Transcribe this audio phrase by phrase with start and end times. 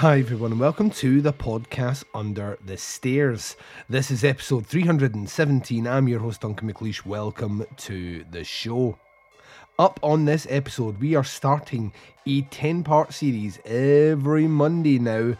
[0.00, 3.54] Hi, everyone, and welcome to the podcast Under the Stairs.
[3.90, 5.86] This is episode 317.
[5.86, 7.04] I'm your host, Duncan McLeish.
[7.04, 8.98] Welcome to the show.
[9.78, 11.92] Up on this episode, we are starting
[12.26, 15.36] a 10 part series every Monday now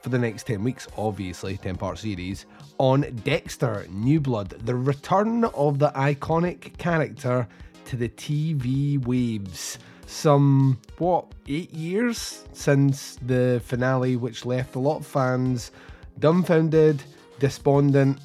[0.00, 2.46] for the next 10 weeks, obviously, 10 part series
[2.78, 7.48] on Dexter New Blood, the return of the iconic character
[7.86, 14.98] to the TV waves some what eight years since the finale, which left a lot
[14.98, 15.70] of fans
[16.18, 17.02] dumbfounded,
[17.38, 18.18] despondent,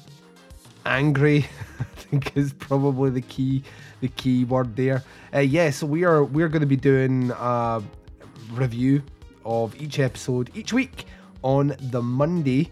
[0.86, 1.46] angry.
[1.80, 3.62] I think is probably the key
[4.00, 5.02] the key word there.
[5.34, 7.82] Uh, yeah, so we are we're going to be doing a
[8.52, 9.02] review
[9.44, 11.06] of each episode each week
[11.42, 12.70] on the Monday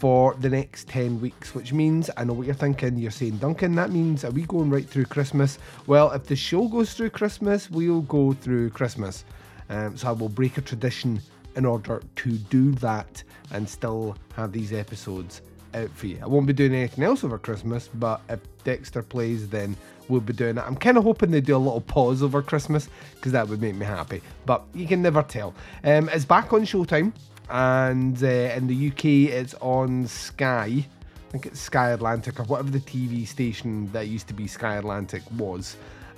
[0.00, 2.96] for the next 10 weeks, which means I know what you're thinking.
[2.96, 5.58] You're saying, Duncan, that means are we going right through Christmas?
[5.86, 9.26] Well, if the show goes through Christmas, we'll go through Christmas.
[9.68, 11.20] Um, so I will break a tradition
[11.54, 15.42] in order to do that and still have these episodes
[15.74, 16.18] out for you.
[16.22, 19.76] I won't be doing anything else over Christmas, but if Dexter plays, then
[20.08, 20.64] we'll be doing it.
[20.66, 23.74] I'm kind of hoping they do a little pause over Christmas because that would make
[23.74, 25.54] me happy, but you can never tell.
[25.84, 27.12] Um, it's back on Showtime
[27.50, 30.86] and uh, in the UK it's on Sky.
[31.28, 34.76] I think it's Sky Atlantic or whatever the TV station that used to be Sky
[34.76, 35.76] Atlantic was.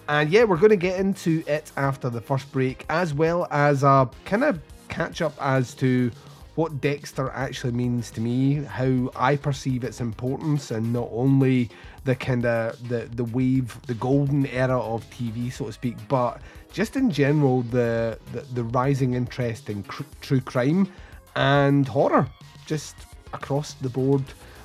[0.08, 3.82] And yeah, we're going to get into it after the first break, as well as
[3.82, 6.10] a kind of catch up as to
[6.54, 11.70] what Dexter actually means to me, how I perceive its importance, and not only
[12.04, 16.40] the kind of the the wave, the golden era of TV, so to speak, but
[16.72, 20.88] just in general the the, the rising interest in cr- true crime
[21.36, 22.28] and horror,
[22.66, 22.96] just
[23.32, 24.22] across the board.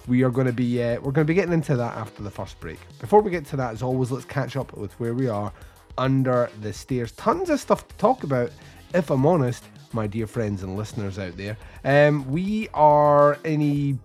[0.07, 2.31] We are going to be uh, we're going to be getting into that after the
[2.31, 2.79] first break.
[2.99, 5.51] Before we get to that, as always, let's catch up with where we are
[5.97, 7.11] under the stairs.
[7.13, 8.51] Tons of stuff to talk about.
[8.93, 13.97] If I'm honest, my dear friends and listeners out there, um, we are in a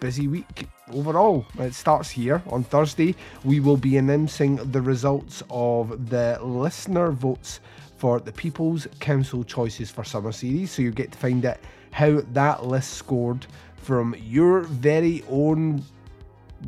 [0.00, 1.44] busy week overall.
[1.58, 3.14] It starts here on Thursday.
[3.44, 7.60] We will be announcing the results of the listener votes
[7.98, 10.70] for the People's Council Choices for Summer Series.
[10.70, 11.60] So you get to find it
[11.92, 15.84] how that list scored from your very own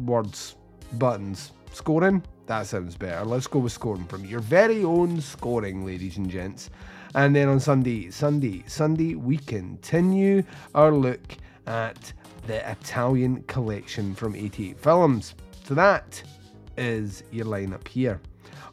[0.05, 0.55] words,
[0.93, 1.53] buttons.
[1.73, 2.23] Scoring?
[2.47, 3.25] That sounds better.
[3.25, 6.71] Let's go with scoring from your very own scoring, ladies and gents.
[7.15, 10.43] And then on Sunday, Sunday, Sunday, we continue
[10.75, 11.37] our look
[11.67, 12.13] at
[12.47, 15.35] the Italian collection from 88 Films.
[15.65, 16.23] So that
[16.77, 18.21] is your lineup here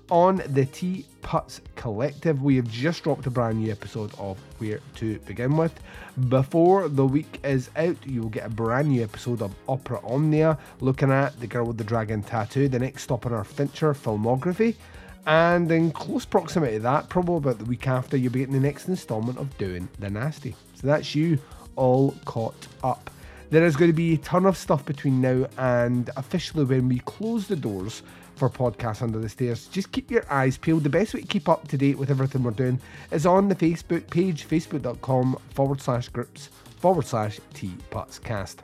[0.10, 2.42] on the T Putts Collective.
[2.42, 5.74] We have just dropped a brand new episode of Where to Begin With.
[6.30, 11.12] Before the week is out, you'll get a brand new episode of Opera Omnia, looking
[11.12, 14.76] at The Girl with the Dragon Tattoo, the next stop in our Fincher filmography.
[15.26, 18.60] And in close proximity to that, probably about the week after, you'll be getting the
[18.60, 20.56] next instalment of Doing the Nasty.
[20.76, 21.40] So that's you
[21.76, 23.10] all caught up.
[23.52, 27.00] There is going to be a ton of stuff between now and officially when we
[27.00, 28.02] close the doors
[28.42, 29.68] for Podcasts Under the Stairs.
[29.68, 30.84] Just keep your eyes peeled.
[30.84, 32.82] The best way to keep up to date with everything we're doing
[33.12, 36.50] is on the Facebook page, facebook.com forward slash groups
[36.80, 38.56] forward slash tputscast.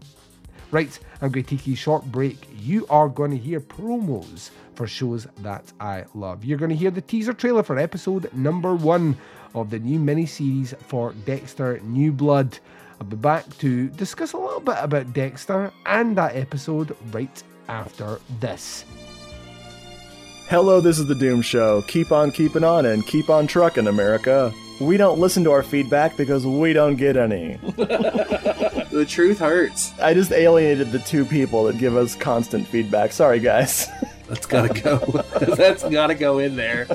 [0.72, 2.48] Right, I'm going to take a short break.
[2.60, 6.44] You are going to hear promos for shows that I love.
[6.44, 9.16] You're going to hear the teaser trailer for episode number one
[9.54, 12.58] of the new mini series for Dexter New Blood.
[13.00, 18.20] I'll be back to discuss a little bit about Dexter and that episode right after
[18.40, 18.84] this.
[20.50, 21.82] Hello, this is the Doom Show.
[21.90, 24.54] Keep on keeping on and keep on trucking, America.
[24.80, 27.58] We don't listen to our feedback because we don't get any.
[27.76, 29.92] the truth hurts.
[30.00, 33.12] I just alienated the two people that give us constant feedback.
[33.12, 33.90] Sorry, guys.
[34.30, 35.00] That's gotta go.
[35.58, 36.88] That's gotta go in there.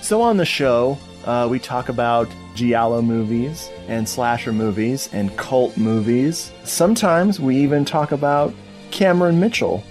[0.00, 5.76] So, on the show, uh, we talk about Giallo movies and slasher movies and cult
[5.76, 6.52] movies.
[6.62, 8.54] Sometimes we even talk about
[8.92, 9.82] Cameron Mitchell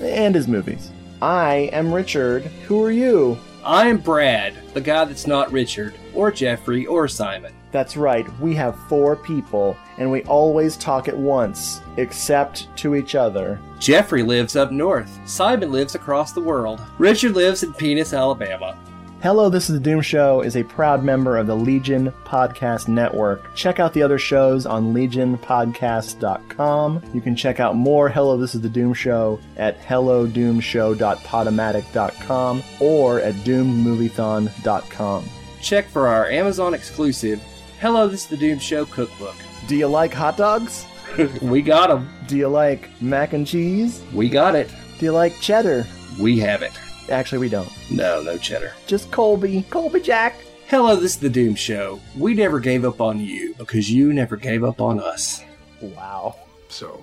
[0.00, 0.90] and his movies.
[1.22, 2.44] I am Richard.
[2.66, 3.38] Who are you?
[3.62, 7.52] I'm Brad, the guy that's not Richard, or Jeffrey, or Simon.
[7.72, 13.14] That's right, we have four people, and we always talk at once, except to each
[13.14, 13.60] other.
[13.78, 15.10] Jeffrey lives up north.
[15.28, 16.80] Simon lives across the world.
[16.96, 18.78] Richard lives in Penis, Alabama.
[19.22, 23.54] Hello, This is the Doom Show is a proud member of the Legion Podcast Network.
[23.54, 27.02] Check out the other shows on legionpodcast.com.
[27.12, 33.34] You can check out more Hello, This is the Doom Show at hellodoomshow.podomatic.com or at
[33.34, 35.24] doommoviethon.com.
[35.60, 37.42] Check for our Amazon exclusive
[37.78, 39.36] Hello, This is the Doom Show cookbook.
[39.66, 40.86] Do you like hot dogs?
[41.42, 42.08] we got them.
[42.26, 44.02] Do you like mac and cheese?
[44.14, 44.70] We got it.
[44.98, 45.86] Do you like cheddar?
[46.18, 46.72] We have it.
[47.10, 47.70] Actually, we don't.
[47.90, 48.72] No, no cheddar.
[48.86, 49.62] Just Colby.
[49.68, 50.36] Colby Jack.
[50.68, 52.00] Hello, this is the Doom Show.
[52.16, 55.44] We never gave up on you because you never gave up on us.
[55.80, 56.36] Wow.
[56.68, 57.02] So,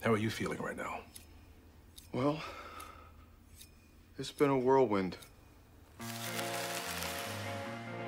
[0.00, 0.98] how are you feeling right now?
[2.12, 2.40] Well,
[4.18, 5.16] it's been a whirlwind.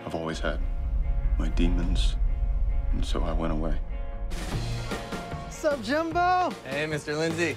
[0.04, 0.58] I've always had
[1.38, 2.16] my demons,
[2.92, 3.78] and so I went away.
[5.44, 6.50] What's up, Jumbo?
[6.64, 7.16] Hey, Mr.
[7.16, 7.56] Lindsay.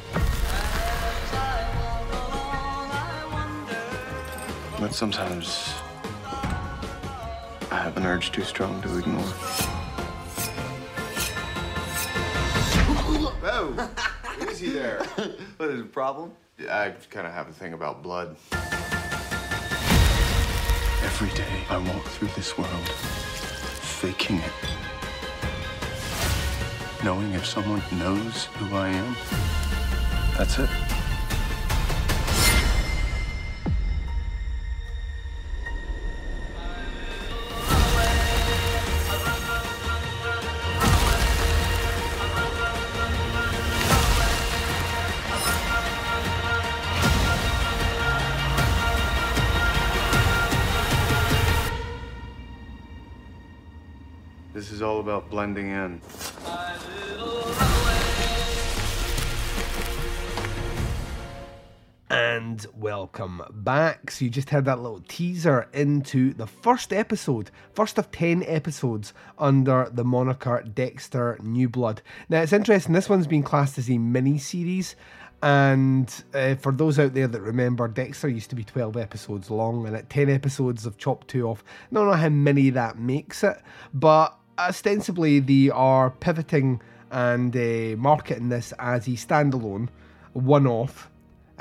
[4.81, 5.75] But sometimes
[7.69, 9.21] I have an urge too strong to ignore.
[13.43, 13.87] Whoa!
[14.51, 15.03] Easy there.
[15.57, 16.31] What is the problem?
[16.67, 18.35] I kind of have a thing about blood.
[21.03, 24.51] Every day I walk through this world faking it.
[27.03, 29.15] Knowing if someone knows who I am,
[30.35, 30.90] that's it.
[55.41, 55.99] Blending in.
[62.11, 64.11] and welcome back.
[64.11, 69.15] So, you just heard that little teaser into the first episode, first of 10 episodes
[69.39, 72.03] under the moniker Dexter New Blood.
[72.29, 74.95] Now, it's interesting, this one's been classed as a mini series.
[75.41, 79.88] And uh, for those out there that remember, Dexter used to be 12 episodes long,
[79.88, 81.63] and at 10 episodes, they've chopped two off.
[81.91, 83.57] I don't know how many that makes it,
[83.91, 84.38] but
[84.69, 89.89] ostensibly they are pivoting and uh, marketing this as a standalone,
[90.33, 91.09] one off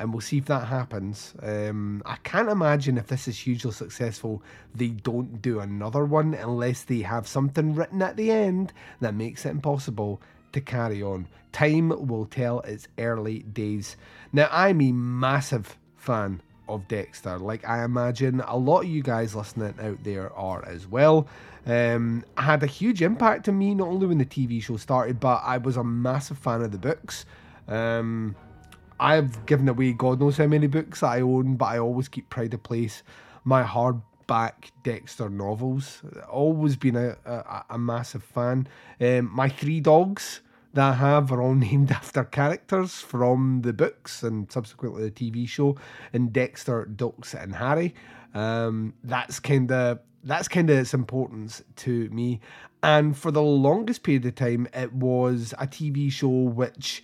[0.01, 1.35] and we'll see if that happens.
[1.43, 4.43] Um, I can't imagine if this is hugely successful,
[4.75, 9.45] they don't do another one unless they have something written at the end that makes
[9.45, 10.23] it impossible
[10.53, 11.29] to carry on.
[11.53, 13.99] Time will tell its early days.
[14.33, 16.41] Now, I'm a massive fan
[16.75, 17.39] of Dexter.
[17.39, 21.27] Like I imagine a lot of you guys listening out there are as well.
[21.67, 25.43] Um, had a huge impact on me not only when the TV show started, but
[25.45, 27.27] I was a massive fan of the books.
[27.69, 28.35] Um,
[28.99, 32.55] I've given away God knows how many books I own, but I always keep pride
[32.55, 33.03] of place
[33.45, 36.03] my hardback Dexter novels.
[36.31, 38.69] Always been a, a, a massive fan.
[39.01, 40.41] Um, my three dogs
[40.75, 45.49] that I have are all named after characters from the books and subsequently the TV
[45.49, 45.77] show.
[46.13, 47.95] And Dexter, Doakes, and Harry.
[48.35, 52.41] Um, that's kind of that's kind of its importance to me.
[52.83, 57.03] And for the longest period of time, it was a TV show which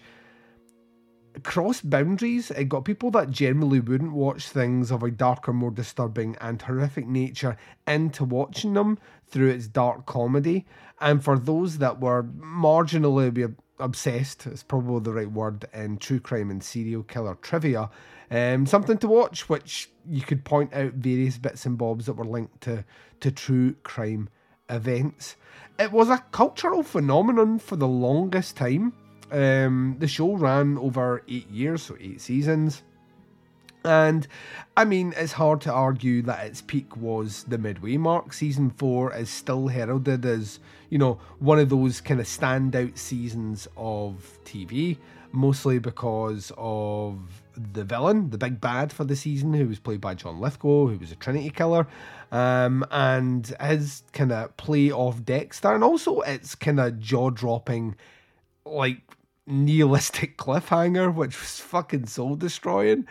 [1.42, 2.50] crossed boundaries.
[2.50, 7.06] It got people that generally wouldn't watch things of a darker, more disturbing and horrific
[7.06, 7.56] nature
[7.86, 10.66] into watching them through its dark comedy.
[11.00, 16.50] And for those that were marginally obsessed, it's probably the right word, in true crime
[16.50, 17.90] and serial killer trivia,
[18.30, 22.24] um, something to watch, which you could point out various bits and bobs that were
[22.24, 22.84] linked to,
[23.20, 24.28] to true crime
[24.70, 25.36] events.
[25.78, 28.92] It was a cultural phenomenon for the longest time.
[29.30, 32.82] Um, the show ran over eight years, so eight seasons.
[33.86, 34.26] And
[34.76, 38.32] I mean, it's hard to argue that its peak was the midway mark.
[38.32, 40.58] Season four is still heralded as,
[40.90, 44.98] you know, one of those kind of standout seasons of TV,
[45.32, 47.18] mostly because of
[47.72, 50.98] the villain, the big bad for the season, who was played by John Lithgow, who
[50.98, 51.86] was a Trinity killer,
[52.32, 57.96] um, and his kind of play off Dexter, and also its kind of jaw dropping,
[58.66, 59.00] like
[59.46, 63.06] nihilistic cliffhanger, which was fucking soul destroying.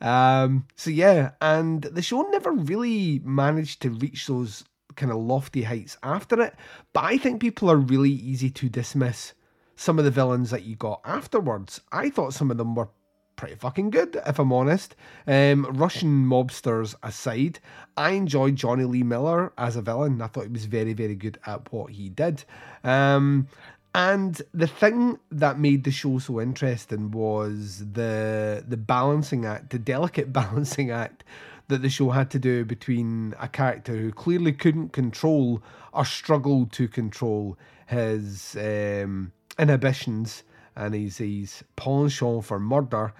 [0.00, 4.64] Um, so yeah, and the show never really managed to reach those
[4.96, 6.54] kind of lofty heights after it.
[6.92, 9.34] But I think people are really easy to dismiss
[9.76, 11.80] some of the villains that you got afterwards.
[11.90, 12.88] I thought some of them were
[13.36, 14.94] pretty fucking good, if I'm honest.
[15.26, 17.58] Um, Russian mobsters aside,
[17.96, 20.22] I enjoyed Jonny Lee Miller as a villain.
[20.22, 22.44] I thought he was very, very good at what he did.
[22.84, 23.48] Um,
[23.94, 29.78] and the thing that made the show so interesting was the the balancing act, the
[29.78, 31.24] delicate balancing act
[31.68, 36.72] that the show had to do between a character who clearly couldn't control or struggled
[36.72, 40.42] to control his um, inhibitions
[40.76, 43.14] and his, his penchant for murder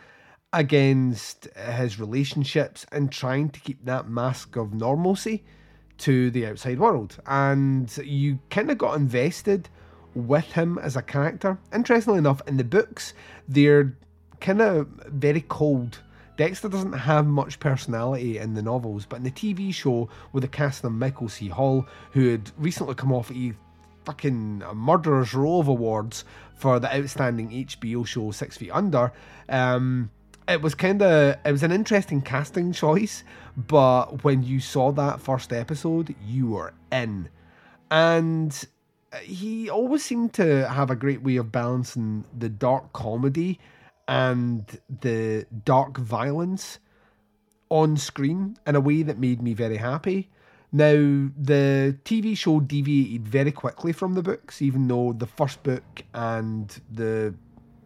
[0.52, 5.42] against his relationships and trying to keep that mask of normalcy
[5.96, 7.16] to the outside world.
[7.26, 9.68] And you kind of got invested
[10.14, 11.58] with him as a character.
[11.72, 13.14] Interestingly enough, in the books,
[13.48, 13.96] they're
[14.40, 16.00] kind of very cold.
[16.36, 20.48] Dexter doesn't have much personality in the novels, but in the TV show with the
[20.48, 21.48] cast of Michael C.
[21.48, 23.52] Hall, who had recently come off a
[24.04, 26.24] fucking murderer's row of awards
[26.56, 29.12] for the outstanding HBO show Six Feet Under,
[29.48, 30.10] um,
[30.48, 33.24] it was kind of it was an interesting casting choice.
[33.56, 37.28] But when you saw that first episode, you were in,
[37.90, 38.64] and
[39.22, 43.58] he always seemed to have a great way of balancing the dark comedy
[44.08, 46.78] and the dark violence
[47.68, 50.28] on screen in a way that made me very happy.
[50.72, 55.84] Now, the TV show deviated very quickly from the books, even though the first book
[56.12, 57.34] and the,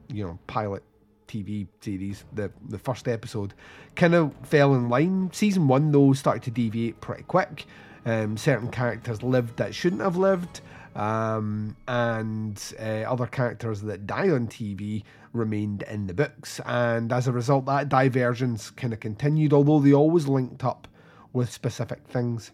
[0.09, 0.83] you know, pilot
[1.27, 3.53] TV series, the, the first episode,
[3.95, 5.31] kind of fell in line.
[5.33, 7.67] Season one, though, started to deviate pretty quick.
[8.07, 10.63] Um, certain characters lived that shouldn't have lived
[10.99, 16.61] um, and uh, other characters that die on TV remained in the books.
[16.67, 20.88] And as a result, that divergence kind of continued, although they always linked up
[21.33, 22.50] with specific things.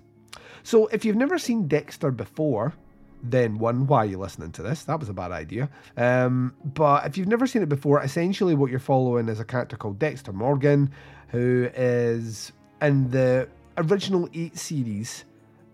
[0.62, 2.74] So if you've never seen Dexter before,
[3.22, 4.84] then one, why are you listening to this?
[4.84, 5.70] That was a bad idea.
[5.96, 9.76] Um, but if you've never seen it before, essentially what you're following is a character
[9.76, 10.90] called Dexter Morgan,
[11.28, 13.48] who is in the
[13.78, 15.24] original eight series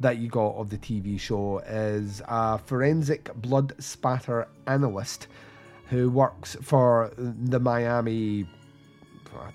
[0.01, 5.29] that you got of the TV show is a forensic blood spatter analyst
[5.89, 8.49] who works for the Miami,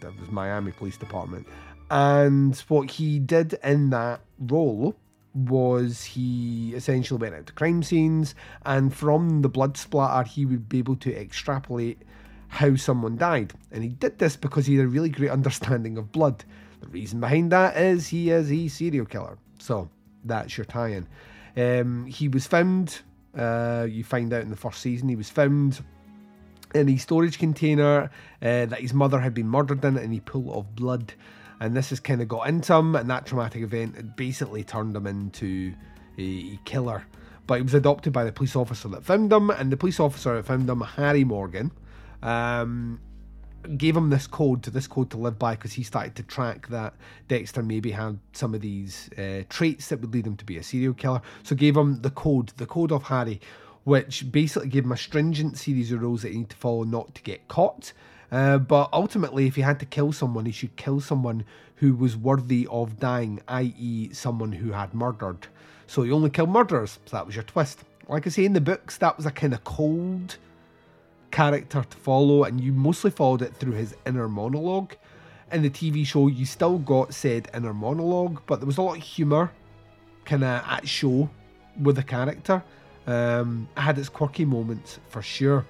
[0.02, 1.48] that was Miami Police Department.
[1.90, 4.96] And what he did in that role
[5.34, 8.36] was he essentially went out to crime scenes,
[8.66, 12.02] and from the blood splatter, he would be able to extrapolate
[12.48, 13.54] how someone died.
[13.72, 16.46] And he did this because he had a really great understanding of blood.
[16.82, 19.38] The reason behind that is he is a serial killer.
[19.60, 19.90] So
[20.26, 21.08] that's your tie-in.
[21.56, 23.02] Um, he was found.
[23.38, 25.84] Uh, you find out in the first season he was found
[26.74, 28.10] in a storage container
[28.42, 31.14] uh, that his mother had been murdered in, in a pool of blood.
[31.60, 35.08] And this has kind of got into him, and that traumatic event basically turned him
[35.08, 35.74] into
[36.18, 37.06] a, a killer.
[37.48, 40.36] But he was adopted by the police officer that found him, and the police officer
[40.36, 41.72] that found him, Harry Morgan,
[42.22, 43.00] um,
[43.78, 46.68] gave him this code to this code to live by because he started to track
[46.70, 46.94] that
[47.28, 50.64] Dexter maybe had some of these uh, traits that would lead him to be a
[50.64, 51.22] serial killer.
[51.44, 53.42] So gave him the code, the code of Harry,
[53.84, 57.14] which basically gave him a stringent series of rules that he need to follow not
[57.16, 57.94] to get caught.
[58.32, 61.46] Uh, but ultimately, if he had to kill someone, he should kill someone
[61.76, 65.48] who was worthy of dying, i.e., someone who had murdered.
[65.88, 67.00] So he only killed murderers.
[67.06, 67.84] So that was your twist.
[68.08, 70.38] Like I say in the books, that was a kind of cold
[71.36, 74.94] character to follow, and you mostly followed it through his inner monologue.
[75.52, 78.96] In the TV show, you still got said inner monologue, but there was a lot
[78.96, 79.52] of humour
[80.24, 81.30] kind of at show
[81.82, 82.64] with the character.
[83.06, 85.66] Um, had its quirky moments for sure.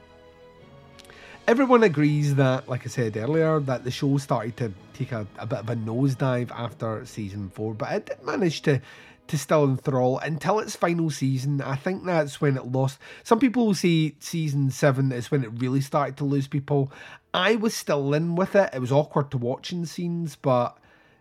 [1.48, 5.48] Everyone agrees that, like I said earlier, that the show started to take a, a
[5.48, 8.80] bit of a nosedive after season four, but it did manage to
[9.28, 11.62] to still enthrall until its final season.
[11.62, 13.00] I think that's when it lost.
[13.24, 16.92] Some people will say season seven is when it really started to lose people.
[17.34, 18.70] I was still in with it.
[18.74, 20.78] It was awkward to watch in scenes, but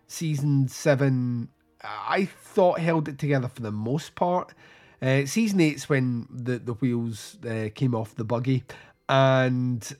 [0.07, 1.49] season seven,
[1.83, 4.53] I thought held it together for the most part.
[5.01, 8.63] Uh, season eight's when the the wheels uh, came off the buggy,
[9.09, 9.95] and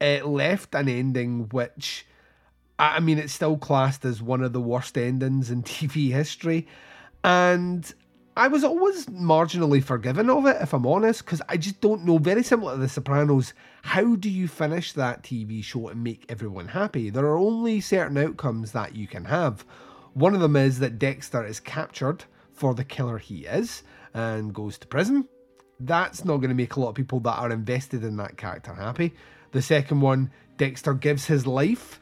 [0.00, 2.06] it left an ending which,
[2.78, 6.66] I mean, it's still classed as one of the worst endings in TV history.
[7.24, 7.92] And
[8.36, 12.18] I was always marginally forgiven of it, if I'm honest, because I just don't know.
[12.18, 16.68] Very similar to The Sopranos, how do you finish that TV show and make everyone
[16.68, 17.10] happy?
[17.10, 19.64] There are only certain outcomes that you can have.
[20.12, 24.78] One of them is that Dexter is captured for the killer he is and goes
[24.78, 25.26] to prison.
[25.80, 28.74] That's not going to make a lot of people that are invested in that character
[28.74, 29.14] happy.
[29.52, 32.00] The second one, Dexter gives his life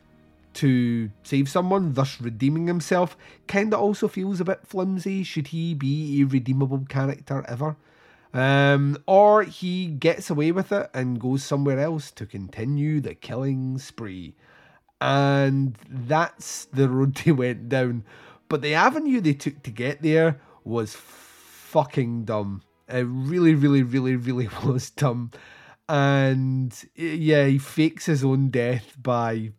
[0.54, 3.16] to save someone, thus redeeming himself,
[3.46, 5.22] kinda also feels a bit flimsy.
[5.22, 7.76] Should he be a redeemable character ever?
[8.34, 13.78] Um, or he gets away with it and goes somewhere else to continue the killing
[13.78, 14.34] spree.
[15.00, 18.04] and that's the road they went down.
[18.48, 22.62] But the avenue they took to get there was fucking dumb.
[22.88, 25.30] It really, really, really, really was dumb.
[25.88, 29.52] And yeah, he fakes his own death by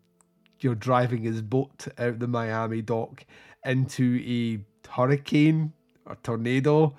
[0.64, 3.26] you know driving his boat out the Miami dock
[3.66, 5.74] into a hurricane
[6.06, 6.96] or tornado.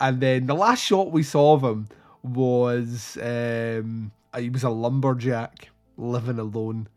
[0.00, 1.88] And then the last shot we saw of him
[2.22, 6.88] was um, he was a lumberjack living alone,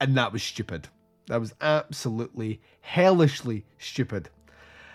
[0.00, 0.88] and that was stupid.
[1.28, 4.30] That was absolutely hellishly stupid.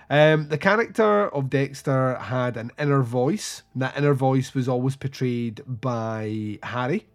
[0.10, 4.96] Um, the character of Dexter had an inner voice, and that inner voice was always
[4.96, 7.08] portrayed by Harry,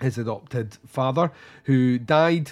[0.00, 1.30] his adopted father,
[1.64, 2.50] who died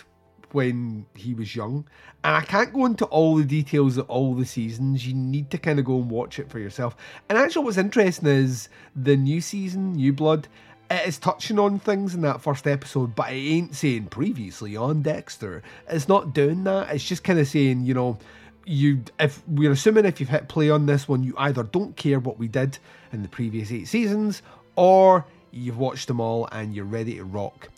[0.52, 1.86] when he was young.
[2.24, 5.06] And I can't go into all the details of all the seasons.
[5.06, 6.96] You need to kind of go and watch it for yourself.
[7.28, 10.48] And actually, what's interesting is the new season, New Blood,
[10.90, 15.02] it is touching on things in that first episode, but it ain't saying previously on
[15.02, 15.62] Dexter.
[15.88, 16.94] It's not doing that.
[16.94, 18.18] It's just kind of saying, you know,
[18.64, 22.18] you if we're assuming if you've hit play on this one, you either don't care
[22.20, 22.78] what we did
[23.12, 24.42] in the previous eight seasons,
[24.76, 27.68] or you've watched them all and you're ready to rock.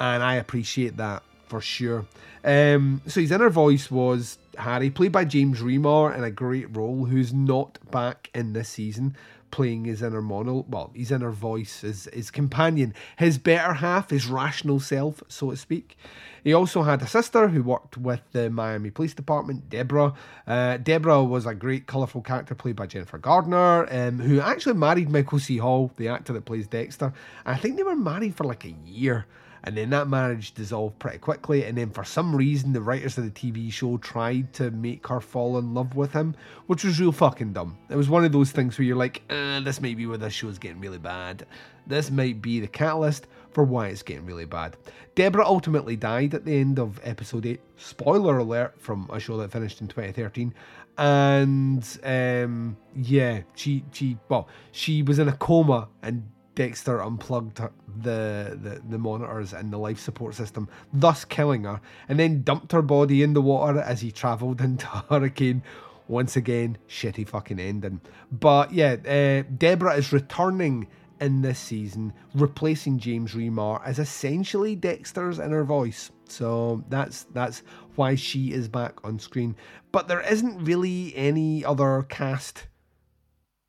[0.00, 2.06] And I appreciate that for sure.
[2.44, 7.06] Um, so his inner voice was Harry, played by James Remar in a great role,
[7.06, 9.16] who's not back in this season,
[9.50, 14.26] playing his inner mono, well, his inner voice, his, his companion, his better half, his
[14.26, 15.96] rational self, so to speak.
[16.44, 20.14] He also had a sister who worked with the Miami Police Department, Deborah.
[20.46, 25.10] Uh, Deborah was a great, colourful character played by Jennifer Gardner, um, who actually married
[25.10, 25.58] Michael C.
[25.58, 27.12] Hall, the actor that plays Dexter.
[27.44, 29.26] I think they were married for like a year
[29.64, 31.64] and then that marriage dissolved pretty quickly.
[31.64, 35.20] And then for some reason, the writers of the TV show tried to make her
[35.20, 36.34] fall in love with him,
[36.66, 37.76] which was real fucking dumb.
[37.88, 40.32] It was one of those things where you're like, uh, this might be where this
[40.32, 41.46] show's getting really bad.
[41.86, 44.76] This might be the catalyst for why it's getting really bad.
[45.14, 47.60] Deborah ultimately died at the end of episode 8.
[47.76, 50.54] Spoiler alert from a show that finished in 2013.
[50.96, 57.58] And um, yeah, she she well, she was in a coma and Dexter unplugged
[58.02, 62.72] the, the, the monitors and the life support system, thus killing her, and then dumped
[62.72, 65.62] her body in the water as he travelled into Hurricane.
[66.08, 68.00] Once again, shitty fucking ending.
[68.32, 70.88] But yeah, uh, Deborah is returning
[71.20, 76.10] in this season, replacing James Remar as essentially Dexter's inner voice.
[76.28, 77.62] So that's that's
[77.96, 79.56] why she is back on screen.
[79.92, 82.66] But there isn't really any other cast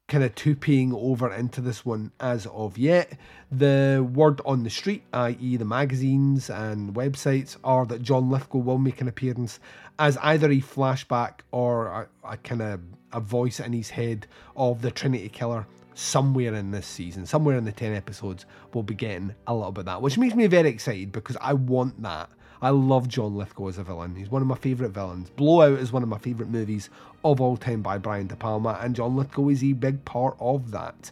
[0.10, 3.14] kind of two-paying over into this one as of yet.
[3.52, 8.80] The word on the street, i.e., the magazines and websites, are that John Lithgow will
[8.80, 9.60] make an appearance
[10.00, 12.82] as either a flashback or a, a kind of
[13.14, 15.68] a voice in his head of the Trinity Killer
[16.00, 19.82] somewhere in this season, somewhere in the 10 episodes, we'll be getting a little bit
[19.82, 22.30] of that, which makes me very excited because I want that.
[22.62, 24.16] I love John Lithgow as a villain.
[24.16, 25.30] He's one of my favourite villains.
[25.30, 26.90] Blowout is one of my favourite movies
[27.24, 30.72] of all time by Brian De Palma, and John Lithgow is a big part of
[30.72, 31.12] that.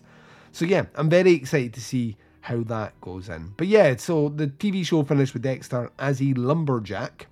[0.52, 3.54] So yeah, I'm very excited to see how that goes in.
[3.58, 7.28] But yeah, so the TV show finished with Dexter as a lumberjack.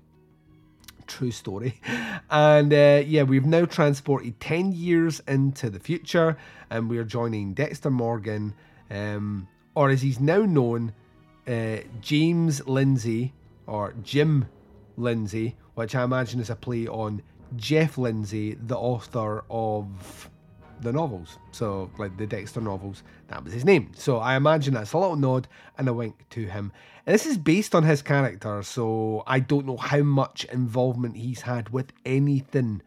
[1.07, 1.79] True story.
[2.31, 6.37] And uh, yeah, we've now transported 10 years into the future,
[6.71, 8.55] and we're joining Dexter Morgan,
[8.89, 10.91] um, or as he's now known,
[11.47, 13.33] uh, James Lindsay,
[13.67, 14.47] or Jim
[14.97, 17.21] Lindsay, which I imagine is a play on
[17.55, 20.29] Jeff Lindsay, the author of
[20.81, 21.37] the novels.
[21.51, 23.91] So, like the Dexter novels, that was his name.
[23.95, 26.71] So, I imagine that's a little nod and a wink to him.
[27.05, 31.41] And this is based on his character, so I don't know how much involvement he's
[31.41, 32.81] had with anything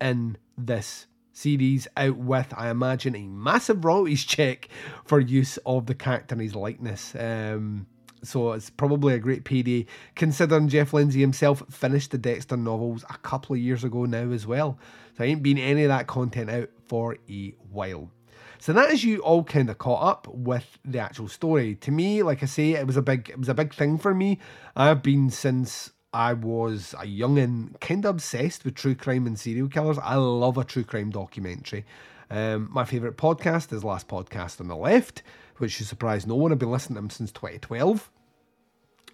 [0.00, 4.68] in this series out with, I imagine, a massive royalties check
[5.04, 7.14] for use of the character and his likeness.
[7.14, 7.86] Um,
[8.22, 13.16] so it's probably a great payday, considering Jeff Lindsay himself finished the Dexter novels a
[13.18, 14.78] couple of years ago now as well.
[15.16, 18.10] So I ain't been any of that content out for a while.
[18.58, 21.76] So that is you all kind of caught up with the actual story.
[21.76, 24.14] To me, like I say, it was a big it was a big thing for
[24.14, 24.38] me.
[24.76, 29.38] I've been since I was a young and kind of obsessed with true crime and
[29.38, 29.98] serial killers.
[29.98, 31.86] I love a true crime documentary.
[32.30, 35.22] Um, my favourite podcast is Last Podcast on the Left,
[35.60, 36.52] which should surprise no one.
[36.52, 38.10] I've been listening to them since 2012.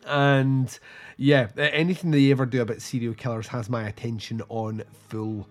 [0.07, 0.79] And
[1.17, 5.49] yeah, anything they ever do about serial killers has my attention on full.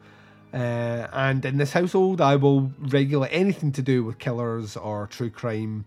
[0.53, 5.29] Uh, and in this household, I will regulate anything to do with killers or true
[5.29, 5.85] crime.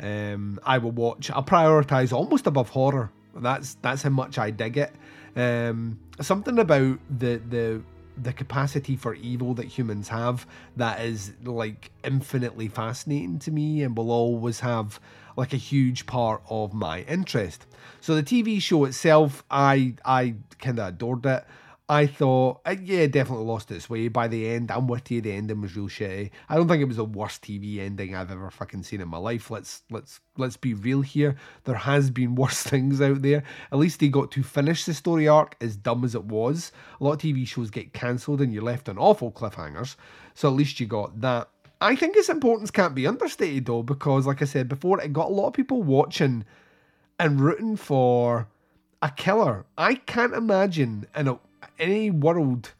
[0.00, 1.30] Um, I will watch.
[1.30, 3.10] I'll prioritize almost above horror.
[3.34, 4.94] That's that's how much I dig it.
[5.36, 7.82] Um, something about the the
[8.16, 13.96] the capacity for evil that humans have that is like infinitely fascinating to me and
[13.96, 14.98] will always have
[15.36, 17.66] like a huge part of my interest.
[18.00, 21.44] So the TV show itself, I I kind of adored it.
[21.88, 24.72] I thought, uh, yeah, definitely lost its way by the end.
[24.72, 25.20] I'm with you.
[25.20, 26.30] The ending was real shitty.
[26.48, 29.18] I don't think it was the worst TV ending I've ever fucking seen in my
[29.18, 29.52] life.
[29.52, 31.36] Let's let's let's be real here.
[31.62, 33.44] There has been worse things out there.
[33.70, 36.72] At least they got to finish the story arc as dumb as it was.
[37.00, 39.94] A lot of TV shows get cancelled and you're left on awful cliffhangers.
[40.34, 41.48] So at least you got that.
[41.80, 45.28] I think its importance can't be understated though, because like I said before, it got
[45.30, 46.44] a lot of people watching
[47.20, 48.48] and rooting for
[49.00, 49.66] a killer.
[49.78, 51.38] I can't imagine in a
[51.78, 52.72] any world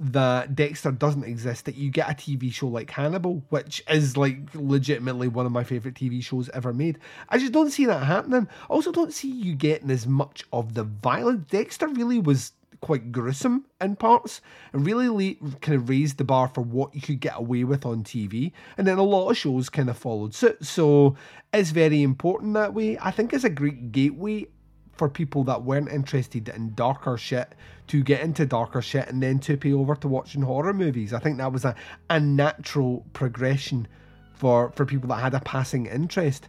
[0.00, 4.38] that Dexter doesn't exist that you get a TV show like Hannibal, which is like
[4.54, 6.98] legitimately one of my favorite TV shows ever made.
[7.28, 8.48] I just don't see that happening.
[8.68, 11.46] Also, don't see you getting as much of the violence.
[11.48, 16.60] Dexter really was quite gruesome in parts and really kind of raised the bar for
[16.60, 18.52] what you could get away with on TV.
[18.76, 20.64] And then a lot of shows kind of followed suit.
[20.66, 21.16] So
[21.52, 22.98] it's very important that way.
[23.00, 24.48] I think it's a great gateway
[24.96, 27.54] for people that weren't interested in darker shit
[27.88, 31.12] to get into darker shit and then to pay over to watching horror movies.
[31.12, 31.74] I think that was a,
[32.10, 33.86] a natural progression
[34.34, 36.48] for, for people that had a passing interest,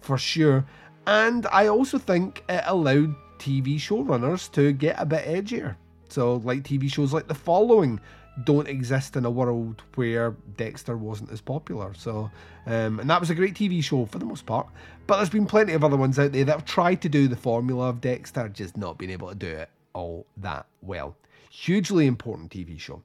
[0.00, 0.64] for sure.
[1.06, 5.76] And I also think it allowed TV showrunners to get a bit edgier.
[6.08, 8.00] So, like TV shows like The Following
[8.42, 11.94] don't exist in a world where Dexter wasn't as popular.
[11.94, 12.30] So,
[12.66, 14.66] um, and that was a great TV show for the most part.
[15.06, 17.36] But there's been plenty of other ones out there that have tried to do the
[17.36, 21.16] formula of Dexter, just not been able to do it all that well.
[21.50, 23.02] Hugely important TV show.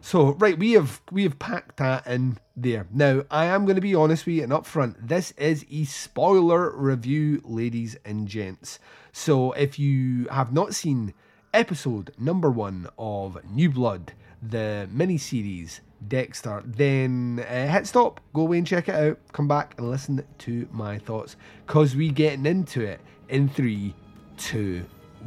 [0.00, 2.86] So right, we have we have packed that in there.
[2.90, 4.96] Now I am going to be honest with you and upfront.
[5.06, 8.78] This is a spoiler review, ladies and gents.
[9.12, 11.14] So if you have not seen
[11.52, 18.42] episode number one of New Blood, the mini series Dexter, then uh, hit stop, go
[18.42, 22.46] away and check it out, come back and listen to my thoughts, cause we're getting
[22.46, 23.94] into it in three,
[24.36, 24.84] two,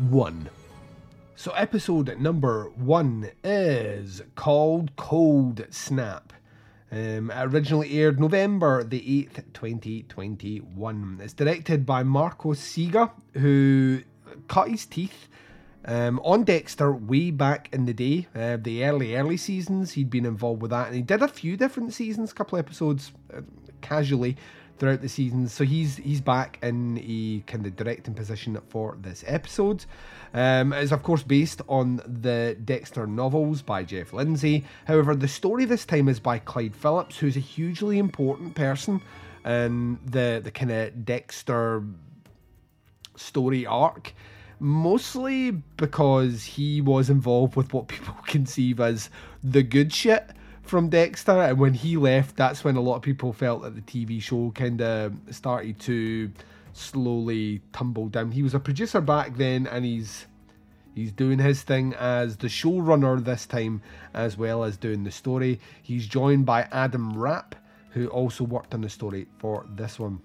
[0.09, 0.49] one.
[1.35, 6.33] So episode number one is called Cold Snap.
[6.91, 11.19] Um, originally aired November the 8th, 2021.
[11.23, 14.01] It's directed by Marco Siega, who
[14.47, 15.27] cut his teeth
[15.85, 19.91] um, on Dexter way back in the day, uh, the early, early seasons.
[19.91, 23.11] He'd been involved with that, and he did a few different seasons, a couple episodes
[23.35, 23.41] uh,
[23.81, 24.37] casually
[24.77, 25.53] throughout the seasons.
[25.53, 29.85] So he's he's back in a kind of directing position for this episode.
[30.33, 34.65] Um, it's of course based on the Dexter novels by Jeff Lindsay.
[34.85, 39.01] However, the story this time is by Clyde Phillips, who's a hugely important person
[39.45, 41.83] in the the kind of Dexter
[43.15, 44.13] story arc.
[44.63, 49.09] Mostly because he was involved with what people conceive as
[49.43, 50.29] the good shit
[50.61, 53.81] from Dexter, and when he left, that's when a lot of people felt that the
[53.81, 56.31] TV show kind of started to
[56.71, 58.31] slowly tumble down.
[58.31, 60.27] He was a producer back then, and he's
[60.95, 63.81] he's doing his thing as the showrunner this time,
[64.13, 65.59] as well as doing the story.
[65.81, 67.55] He's joined by Adam Rapp,
[67.89, 70.21] who also worked on the story for this one.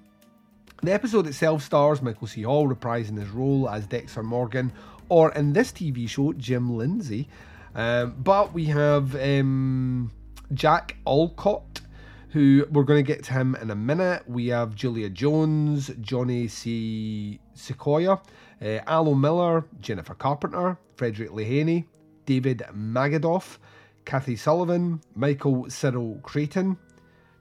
[0.80, 2.42] The episode itself stars Michael C.
[2.42, 4.72] Hall reprising his role as Dexter Morgan,
[5.08, 7.28] or in this TV show, Jim Lindsay.
[7.74, 10.12] Um, but we have um,
[10.54, 11.80] Jack Alcott,
[12.28, 14.22] who we're going to get to him in a minute.
[14.28, 17.40] We have Julia Jones, Johnny C.
[17.56, 18.20] Sequoyah,
[18.62, 21.86] uh, Miller, Jennifer Carpenter, Frederick Lehaney,
[22.24, 23.58] David Magidoff,
[24.04, 26.78] Kathy Sullivan, Michael Cyril Creighton,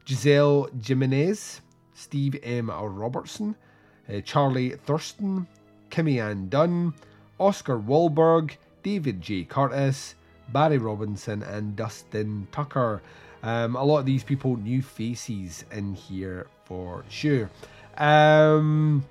[0.07, 1.61] Giselle Jimenez,
[1.97, 2.69] Steve M.
[2.69, 3.55] Robertson,
[4.07, 5.47] uh, Charlie Thurston,
[5.89, 6.93] Kimmy Ann Dunn,
[7.39, 9.43] Oscar Wahlberg, David J.
[9.43, 10.13] Curtis,
[10.49, 13.01] Barry Robinson, and Dustin Tucker.
[13.41, 17.49] Um, a lot of these people, new faces in here for sure.
[17.97, 19.03] Um,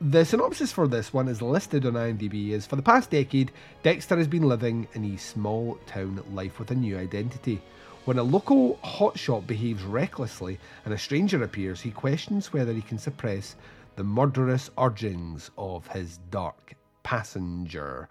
[0.00, 3.52] the synopsis for this one is listed on IMDb is For the past decade,
[3.84, 7.62] Dexter has been living in a small town life with a new identity.
[8.04, 12.98] When a local hotshot behaves recklessly and a stranger appears, he questions whether he can
[12.98, 13.54] suppress
[13.94, 18.08] the murderous urgings of his dark passenger.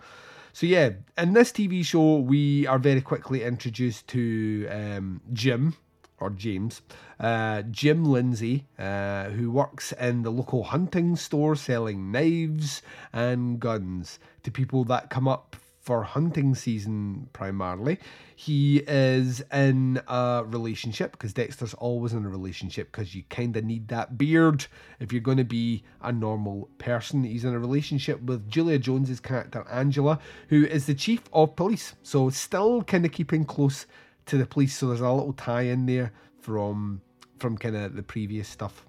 [0.53, 5.75] So yeah, in this TV show, we are very quickly introduced to um, Jim
[6.21, 6.81] or James,
[7.19, 14.19] uh, Jim Lindsay, uh, who works in the local hunting store selling knives and guns
[14.43, 17.97] to people that come up for hunting season primarily.
[18.35, 23.65] He is in a relationship because Dexter's always in a relationship because you kind of
[23.65, 24.67] need that beard
[24.99, 27.23] if you're going to be a normal person.
[27.23, 31.95] He's in a relationship with Julia Jones's character Angela, who is the chief of police.
[32.03, 33.87] So still kind of keeping close
[34.27, 34.77] to the police.
[34.77, 37.01] So there's a little tie in there from
[37.39, 38.85] from kind of the previous stuff.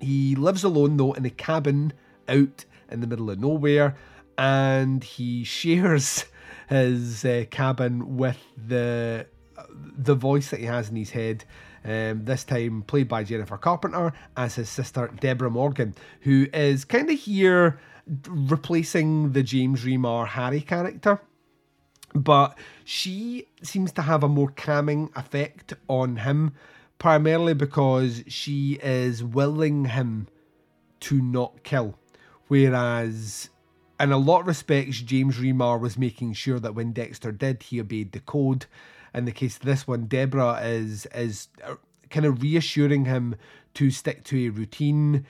[0.00, 1.92] He lives alone though in a cabin
[2.28, 3.96] out in the middle of nowhere,
[4.38, 6.24] and he shares
[6.68, 9.26] his uh, cabin with the
[9.96, 11.44] the voice that he has in his head.
[11.84, 17.10] Um, this time played by Jennifer Carpenter as his sister Deborah Morgan, who is kind
[17.10, 17.80] of here
[18.28, 21.20] replacing the James Remar Harry character.
[22.14, 26.54] But she seems to have a more calming effect on him,
[26.98, 30.28] primarily because she is willing him
[31.00, 31.96] to not kill.
[32.48, 33.50] Whereas
[34.00, 37.80] in a lot of respects, James Remar was making sure that when Dexter did, he
[37.80, 38.66] obeyed the code.
[39.14, 41.76] In the case of this one, Deborah is is uh,
[42.10, 43.34] kind of reassuring him
[43.74, 45.26] to stick to a routine,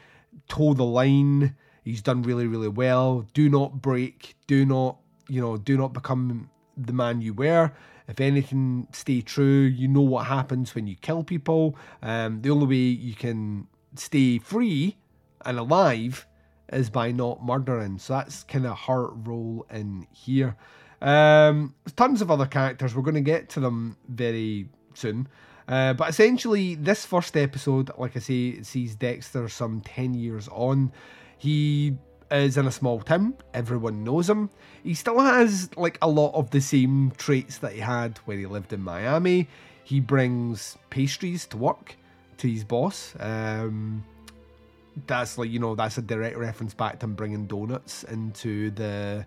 [0.49, 1.57] toe the line.
[1.85, 3.27] He's done really, really well.
[3.33, 4.37] Do not break.
[4.47, 7.73] Do not, you know, do not become the man you were.
[8.09, 9.63] If anything, stay true.
[9.63, 11.77] You know what happens when you kill people.
[12.03, 14.97] Um, the only way you can stay free
[15.45, 16.27] and alive
[16.73, 17.99] is by not murdering.
[17.99, 20.57] So that's kind of her role in here.
[21.01, 22.95] Um, tons of other characters.
[22.95, 25.29] We're going to get to them very soon.
[25.69, 30.93] Uh, but essentially, this first episode, like I say, sees Dexter some 10 years on.
[31.37, 31.97] He
[32.31, 33.35] is in a small town.
[33.55, 34.51] Everyone knows him.
[34.83, 38.47] He still has like a lot of the same traits that he had when he
[38.47, 39.49] lived in Miami.
[39.85, 41.97] He brings pastries to work
[42.39, 43.15] to his boss.
[43.21, 44.05] Um,
[45.07, 49.27] that's like you know that's a direct reference back to him bringing donuts into the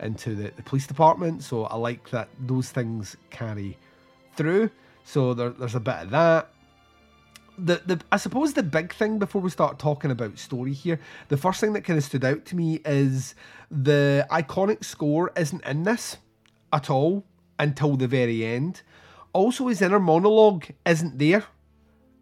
[0.00, 1.42] into the, the police department.
[1.42, 3.78] So I like that those things carry
[4.36, 4.70] through.
[5.04, 6.48] So there, there's a bit of that.
[7.58, 11.36] The, the I suppose the big thing before we start talking about story here, the
[11.36, 13.34] first thing that kind of stood out to me is
[13.70, 16.16] the iconic score isn't in this
[16.72, 17.24] at all
[17.58, 18.82] until the very end.
[19.34, 21.44] Also, his inner monologue isn't there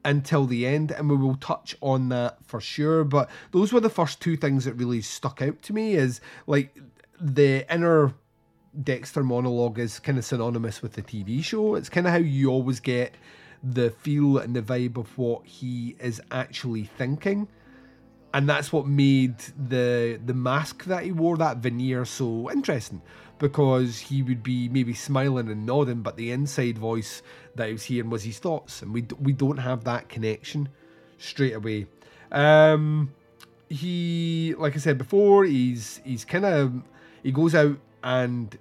[0.04, 3.04] until the end, and we will touch on that for sure.
[3.04, 6.76] But those were the first two things that really stuck out to me is like
[7.20, 8.14] the inner
[8.82, 11.74] Dexter monologue is kind of synonymous with the TV show.
[11.74, 13.14] It's kind of how you always get
[13.62, 17.48] the feel and the vibe of what he is actually thinking.
[18.32, 23.02] And that's what made the the mask that he wore, that veneer, so interesting.
[23.38, 27.22] Because he would be maybe smiling and nodding, but the inside voice
[27.56, 30.68] that he was hearing was his thoughts, and we we don't have that connection
[31.18, 31.86] straight away.
[32.32, 33.12] Um,
[33.68, 36.82] he, like I said before, he's he's kind of
[37.22, 38.56] he goes out and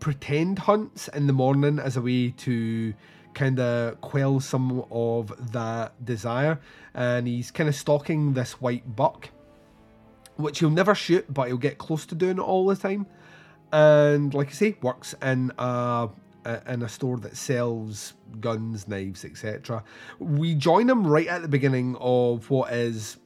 [0.00, 2.94] pretend hunts in the morning as a way to
[3.34, 6.60] kind of quell some of that desire.
[6.94, 9.30] And he's kind of stalking this white buck,
[10.36, 13.06] which he'll never shoot, but he'll get close to doing it all the time.
[13.72, 16.08] And like I say, works in a
[16.66, 19.82] in a store that sells guns, knives, etc.
[20.18, 23.16] We join him right at the beginning of what is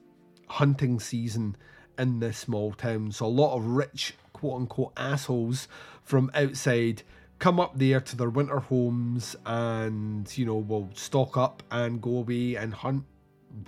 [0.47, 1.55] hunting season
[1.97, 3.11] in this small town.
[3.11, 5.67] So a lot of rich quote unquote assholes
[6.03, 7.03] from outside
[7.39, 12.17] come up there to their winter homes and you know will stock up and go
[12.17, 13.05] away and hunt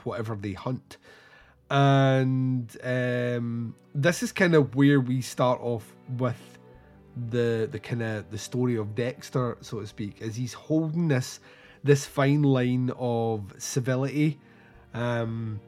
[0.03, 0.97] whatever they hunt
[1.69, 6.59] and um, this is kind of where we start off with
[7.29, 11.39] the the kind of the story of Dexter so to speak as he's holding this
[11.83, 14.39] this fine line of civility
[14.93, 15.59] um,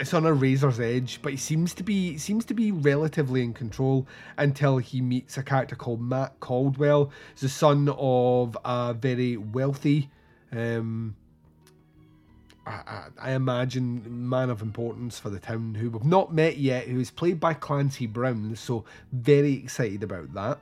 [0.00, 3.52] it's on a razor's edge, but he seems to be seems to be relatively in
[3.52, 4.06] control
[4.36, 7.10] until he meets a character called Matt Caldwell.
[7.32, 10.10] He's the son of a very wealthy,
[10.52, 11.16] um,
[13.20, 17.10] I, imagine, man of importance for the town who we've not met yet, who is
[17.10, 18.54] played by Clancy Brown.
[18.56, 20.58] So very excited about that.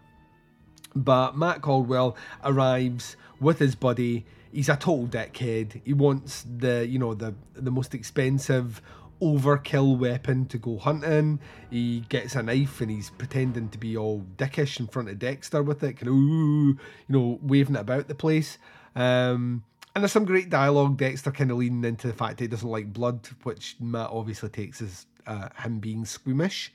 [0.95, 4.25] But Matt Caldwell arrives with his buddy.
[4.53, 5.81] He's a total dickhead.
[5.85, 8.81] He wants the, you know, the the most expensive
[9.21, 11.41] overkill weapon to go hunting.
[11.71, 15.63] He gets a knife and he's pretending to be all dickish in front of Dexter
[15.63, 18.59] with it, kind of, ooh, you know, waving it about the place.
[18.95, 19.65] Um,
[19.97, 20.99] and there's some great dialogue.
[20.99, 24.51] Dexter kind of leaning into the fact that he doesn't like blood, which Matt obviously
[24.51, 26.71] takes as uh, him being squeamish.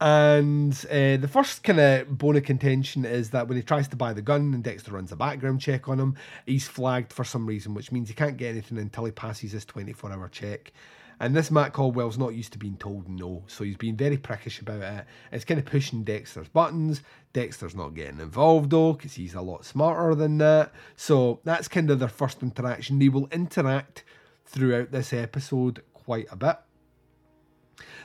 [0.00, 3.96] And uh, the first kind of bone of contention is that when he tries to
[3.96, 6.14] buy the gun and Dexter runs a background check on him,
[6.46, 9.64] he's flagged for some reason, which means he can't get anything until he passes his
[9.64, 10.72] 24 hour check.
[11.18, 14.60] And this Matt Caldwell's not used to being told no, so he's being very prickish
[14.60, 15.06] about it.
[15.32, 17.00] It's kind of pushing Dexter's buttons.
[17.32, 20.72] Dexter's not getting involved though, because he's a lot smarter than that.
[20.94, 22.98] So that's kind of their first interaction.
[22.98, 24.04] They will interact
[24.44, 26.56] throughout this episode quite a bit.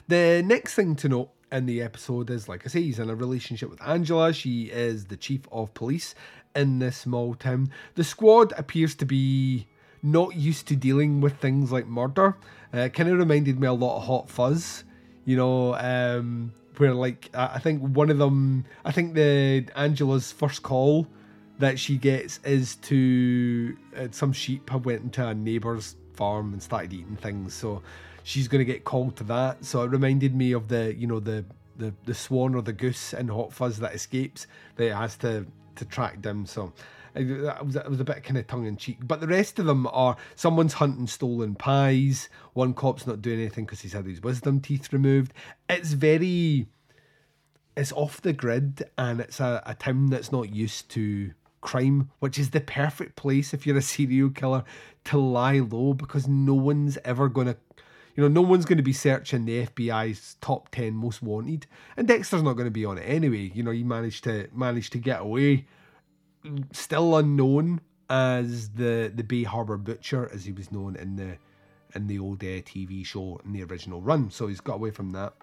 [0.08, 3.16] The next thing to note in the episode is, like I say, he's in a
[3.16, 4.32] relationship with Angela.
[4.32, 6.16] She is the chief of police
[6.56, 7.72] in this small town.
[7.96, 9.68] The squad appears to be
[10.04, 12.38] not used to dealing with things like murder.
[12.74, 14.84] Uh, kind of reminded me a lot of Hot Fuzz,
[15.26, 20.64] you know, um, where like I think one of them, I think the Angela's first
[20.64, 21.08] call
[21.60, 26.64] that she gets is to uh, some sheep have went into a neighbour's farm and
[26.64, 27.82] started eating things, so
[28.24, 29.64] she's going to get called to that.
[29.64, 31.46] So it reminded me of the you know the
[31.78, 35.46] the the swan or the goose in Hot Fuzz that escapes that it has to
[35.76, 36.46] to track them.
[36.46, 36.74] So
[37.16, 39.00] it uh, was, it was a bit kind of tongue in cheek.
[39.02, 42.30] But the rest of them are someone's hunting stolen pies.
[42.54, 45.34] One cop's not doing anything because he's had his wisdom teeth removed.
[45.70, 46.68] It's very,
[47.76, 52.40] it's off the grid and it's a, a town that's not used to crime, which
[52.40, 54.64] is the perfect place if you're a serial killer
[55.06, 57.58] to lie low because no one's ever going to
[58.14, 62.10] you know, no one's going to be searching the FBI's top ten most wanted, and
[62.10, 63.50] Dexter's not going to be on it anyway.
[63.54, 65.66] You know, he managed to manage to get away
[66.72, 71.38] still unknown as the the Bay Harbor Butcher, as he was known in the
[71.96, 74.32] in the old uh, TV show in the original run.
[74.32, 75.34] So he's got away from that.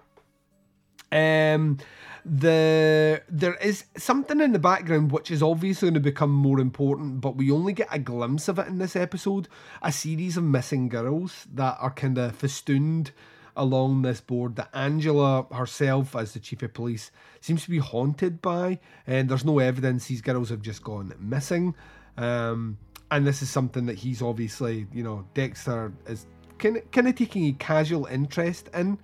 [1.11, 1.79] Um,
[2.23, 7.21] the there is something in the background which is obviously going to become more important,
[7.21, 9.47] but we only get a glimpse of it in this episode.
[9.81, 13.11] A series of missing girls that are kind of festooned
[13.59, 18.41] along this board that Angela herself, as the chief of police, seems to be haunted
[18.41, 18.79] by.
[19.05, 21.75] And there's no evidence these girls have just gone missing.
[22.17, 22.77] Um,
[23.11, 26.25] and this is something that he's obviously, you know, Dexter is
[26.57, 28.97] kind of, kind of taking a casual interest in.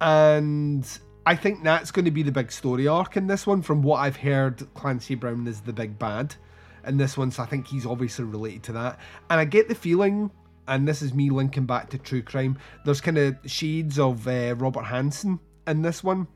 [0.00, 0.86] And
[1.24, 3.62] I think that's going to be the big story arc in this one.
[3.62, 6.34] From what I've heard, Clancy Brown is the big bad
[6.86, 8.98] in this one, so I think he's obviously related to that.
[9.30, 10.30] And I get the feeling
[10.68, 12.58] and this is me linking back to true crime.
[12.84, 16.26] There's kind of shades of uh, Robert Hansen in this one.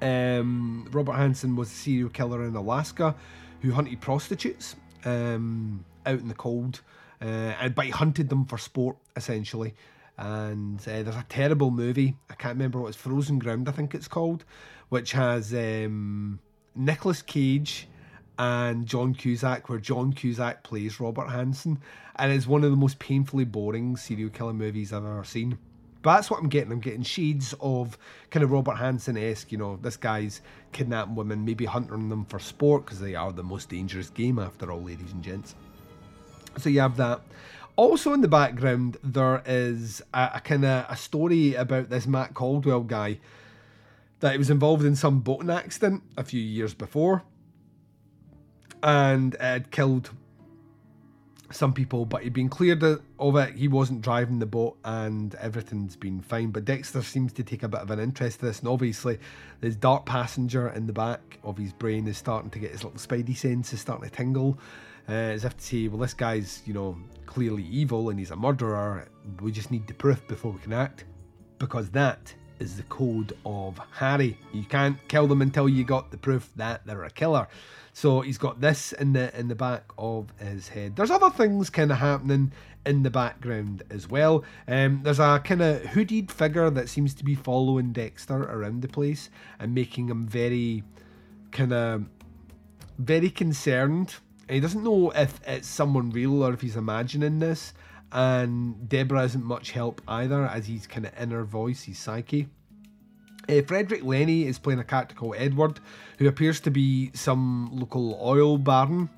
[0.00, 3.14] Um, Robert Hansen was a serial killer in Alaska
[3.60, 6.80] who hunted prostitutes um, out in the cold,
[7.20, 7.24] uh,
[7.60, 9.74] and but he hunted them for sport essentially.
[10.18, 12.16] And uh, there's a terrible movie.
[12.28, 13.68] I can't remember what it's Frozen Ground.
[13.68, 14.44] I think it's called,
[14.88, 16.38] which has um,
[16.74, 17.88] Nicolas Cage
[18.42, 21.78] and John Cusack, where John Cusack plays Robert Hansen,
[22.16, 25.58] and it's one of the most painfully boring serial killer movies I've ever seen.
[26.02, 26.72] But that's what I'm getting.
[26.72, 27.96] I'm getting shades of
[28.30, 29.52] kind of Robert Hansen esque.
[29.52, 30.40] You know, this guy's
[30.72, 34.72] kidnapping women, maybe hunting them for sport because they are the most dangerous game after
[34.72, 35.54] all, ladies and gents.
[36.58, 37.20] So you have that.
[37.76, 42.34] Also in the background, there is a, a kind of a story about this Matt
[42.34, 43.20] Caldwell guy
[44.18, 47.22] that he was involved in some boating accident a few years before
[48.82, 50.10] and it had killed
[51.50, 53.54] some people, but he'd been cleared of it.
[53.54, 56.50] He wasn't driving the boat, and everything's been fine.
[56.50, 59.18] But Dexter seems to take a bit of an interest in this, and obviously,
[59.60, 62.98] this dark passenger in the back of his brain is starting to get his little
[62.98, 64.58] spidey senses starting to tingle,
[65.08, 68.36] uh, as if to say, "Well, this guy's, you know, clearly evil, and he's a
[68.36, 69.08] murderer.
[69.40, 71.04] We just need the proof before we can act,
[71.58, 74.38] because that." Is the code of Harry.
[74.52, 77.48] You can't kill them until you got the proof that they're a killer.
[77.92, 80.94] So he's got this in the in the back of his head.
[80.94, 82.52] There's other things kind of happening
[82.86, 84.44] in the background as well.
[84.68, 88.88] Um, there's a kind of hooded figure that seems to be following Dexter around the
[88.88, 90.84] place and making him very
[91.50, 92.04] kind of
[92.96, 94.14] very concerned.
[94.48, 97.74] he doesn't know if it's someone real or if he's imagining this.
[98.12, 102.48] And Deborah isn't much help either, as he's kind of inner voice, his psyche.
[103.48, 105.80] Uh, Fredric Lehne is playing a character called Edward,
[106.18, 109.08] who appears to be some local oil baron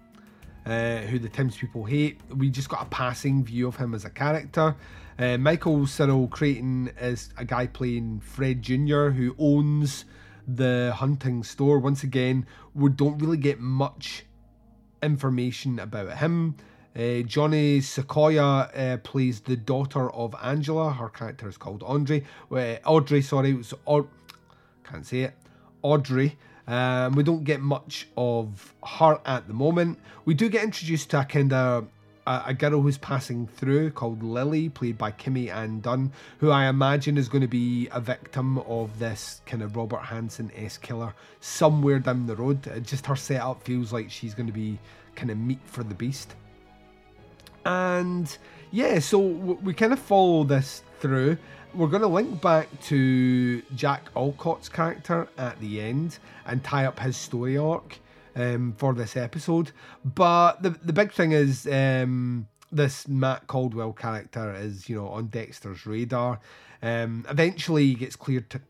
[0.67, 2.21] uh, who the Times people hate.
[2.35, 4.75] We just got a passing view of him as a character.
[5.19, 10.05] Uh, Michael Cyril Creighton is a guy playing Fred Jr., who owns
[10.47, 11.79] the hunting store.
[11.79, 14.25] Once again, we don't really get much
[15.03, 16.57] information about him.
[16.97, 20.93] Uh, Johnny Sequoyah uh, plays the daughter of Angela.
[20.93, 22.23] Her character is called Andre.
[22.53, 23.75] Uh, Audrey, sorry, it was
[24.85, 25.35] can't say it.
[25.83, 26.37] Audrey.
[26.67, 29.99] Um, we don't get much of her at the moment.
[30.25, 31.89] We do get introduced to a kind of
[32.27, 36.69] a, a, girl who's passing through called Lily, played by Kimmy Ann Dunn, who I
[36.69, 41.15] imagine is going to be a victim of this kind of Robert Hansen esque killer
[41.41, 42.83] somewhere down the road.
[42.87, 44.79] Just her setup feels like she's going to be
[45.17, 46.35] kind of meat for the beast.
[47.65, 48.37] And
[48.71, 51.39] yeah, so we kind of follow this through.
[51.75, 57.01] We're going to link back to Jack Alcott's character at the end and tie up
[57.01, 57.99] his story arc
[58.37, 59.73] um, for this episode.
[60.05, 65.27] But the the big thing is um, this Matt Caldwell character is you know on
[65.29, 66.41] Dexter's radar.
[66.83, 68.61] Um, eventually, he gets cleared to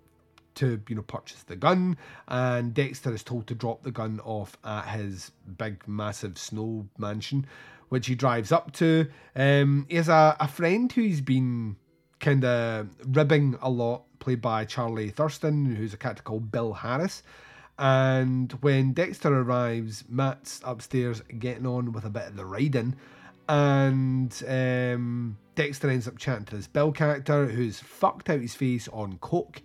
[0.56, 1.96] to you know purchase the gun,
[2.28, 7.46] and Dexter is told to drop the gun off at his big massive snow mansion,
[7.88, 9.06] which he drives up to.
[9.34, 11.76] Um, he has a, a friend who he's been
[12.20, 17.22] kind of ribbing a lot, played by Charlie Thurston, who's a character called Bill Harris.
[17.78, 22.94] And when Dexter arrives, Matt's upstairs getting on with a bit of the riding,
[23.48, 28.88] and um, Dexter ends up chatting to this Bill character who's fucked out his face
[28.88, 29.60] on coke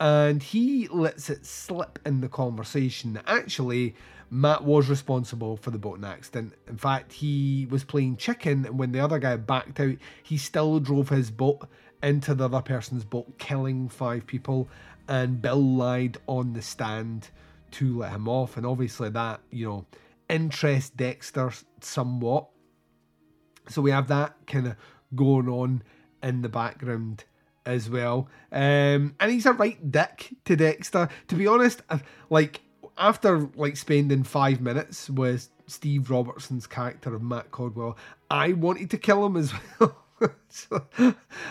[0.00, 3.94] and he lets it slip in the conversation that actually
[4.30, 6.54] Matt was responsible for the boating accident.
[6.68, 10.78] In fact, he was playing chicken, and when the other guy backed out, he still
[10.78, 11.68] drove his boat
[12.02, 14.68] into the other person's boat, killing five people.
[15.08, 17.28] And Bill lied on the stand
[17.72, 19.86] to let him off, and obviously that you know
[20.28, 22.48] interests Dexter somewhat.
[23.68, 24.76] So we have that kind of
[25.14, 25.82] going on
[26.22, 27.24] in the background
[27.66, 28.28] as well.
[28.52, 31.08] Um, and he's a right dick to Dexter.
[31.28, 31.82] To be honest,
[32.30, 32.60] like
[32.98, 37.96] after like spending five minutes with Steve Robertson's character of Matt Caldwell,
[38.30, 39.96] I wanted to kill him as well.
[40.48, 40.84] so,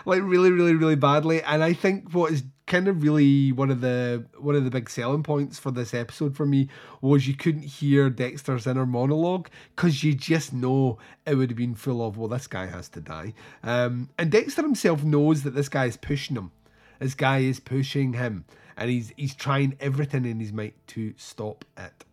[0.05, 1.41] like really, really, really badly.
[1.41, 4.89] And I think what is kind of really one of the one of the big
[4.89, 6.69] selling points for this episode for me
[7.01, 11.73] was you couldn't hear Dexter's inner monologue because you just know it would have been
[11.73, 13.33] full of well this guy has to die
[13.63, 16.51] um, and Dexter himself knows that this guy is pushing him
[16.99, 18.45] this guy is pushing him
[18.79, 22.05] and he's he's trying everything in his might to stop it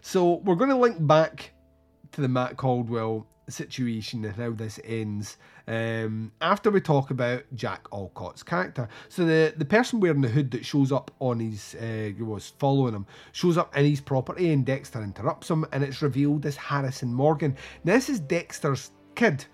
[0.00, 1.52] so we're going to link back
[2.12, 5.36] to the Matt Caldwell situation and how this ends
[5.66, 8.88] um, after we talk about Jack Alcott's character.
[9.08, 12.94] So the, the person wearing the hood that shows up on his uh, was following
[12.94, 17.12] him shows up in his property and Dexter interrupts him and it's revealed as Harrison
[17.12, 17.56] Morgan.
[17.84, 19.44] Now this is Dexter's kid.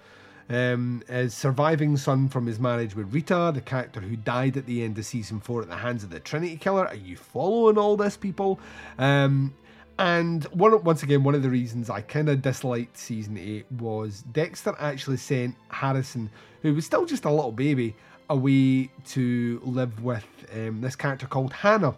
[0.49, 4.83] Um, his surviving son from his marriage with Rita, the character who died at the
[4.83, 6.87] end of season four at the hands of the Trinity Killer.
[6.87, 8.61] Are you following all this, people?
[8.99, 9.55] Um,
[9.99, 14.23] and one once again, one of the reasons I kind of disliked season eight was
[14.33, 16.29] Dexter actually sent Harrison,
[16.63, 17.95] who was still just a little baby,
[18.29, 21.95] away to live with um, this character called Hannah.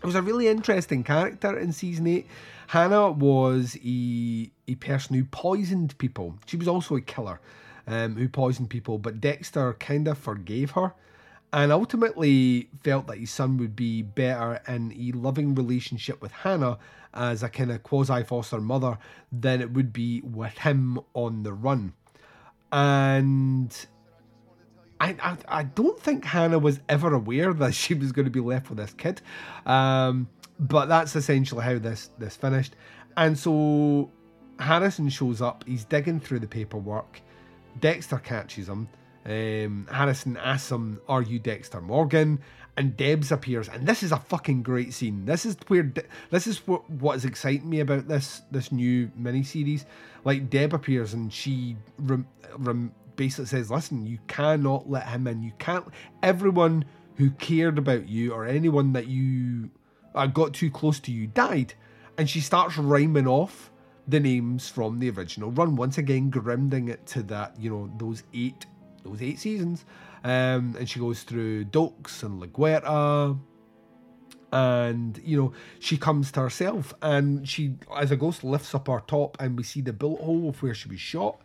[0.00, 2.26] It was a really interesting character in season eight.
[2.68, 6.38] Hannah was a, a person who poisoned people.
[6.46, 7.40] She was also a killer
[7.86, 10.94] um, who poisoned people, but Dexter kind of forgave her
[11.52, 16.78] and ultimately felt that his son would be better in a loving relationship with Hannah
[17.14, 18.98] as a kind of quasi foster mother
[19.32, 21.94] than it would be with him on the run.
[22.70, 23.74] And
[25.00, 28.40] I, I, I don't think Hannah was ever aware that she was going to be
[28.40, 29.20] left with this kid.
[29.66, 30.28] Um,
[30.58, 32.74] but that's essentially how this this finished.
[33.16, 34.10] And so
[34.58, 37.20] Harrison shows up, he's digging through the paperwork.
[37.80, 38.88] Dexter catches him.
[39.24, 42.40] Um, Harrison asks him, Are you Dexter Morgan?
[42.76, 45.24] And Debs appears, and this is a fucking great scene.
[45.24, 45.92] This is where
[46.30, 49.84] this is what what is exciting me about this this new miniseries.
[50.24, 55.42] Like Deb appears, and she rem- rem- basically says, "Listen, you cannot let him in.
[55.42, 55.84] You can't.
[56.22, 59.70] Everyone who cared about you or anyone that you
[60.14, 61.74] uh, got too close to you died."
[62.16, 63.70] And she starts rhyming off
[64.08, 65.76] the names from the original run.
[65.76, 68.64] Once again, grounding it to that, you know, those eight
[69.04, 69.84] those eight seasons.
[70.24, 73.38] Um, and she goes through Doakes and LaGuerta.
[74.50, 79.02] And, you know, she comes to herself and she, as a ghost, lifts up her
[79.06, 81.42] top and we see the bullet hole of where she was shot.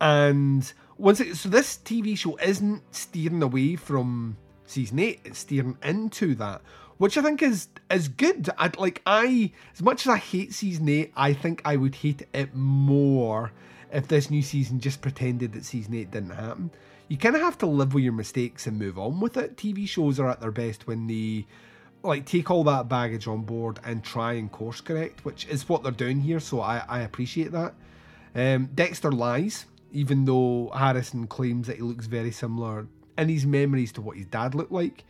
[0.00, 4.36] And once it, so this TV show isn't steering away from
[4.66, 6.62] season eight, it's steering into that,
[6.98, 8.50] which I think is is good.
[8.58, 12.26] I like I as much as I hate season eight, I think I would hate
[12.32, 13.52] it more
[13.92, 16.70] if this new season just pretended that season 8 didn't happen.
[17.08, 19.56] You kind of have to live with your mistakes and move on with it.
[19.56, 21.46] TV shows are at their best when they
[22.02, 25.82] like take all that baggage on board and try and course correct, which is what
[25.82, 26.40] they're doing here.
[26.40, 27.74] So I, I appreciate that.
[28.34, 32.86] Um, Dexter lies, even though Harrison claims that he looks very similar
[33.18, 35.04] in his memories to what his dad looked like.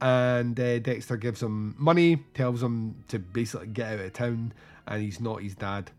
[0.00, 4.54] And uh, Dexter gives him money, tells him to basically get out of town,
[4.86, 5.90] and he's not his dad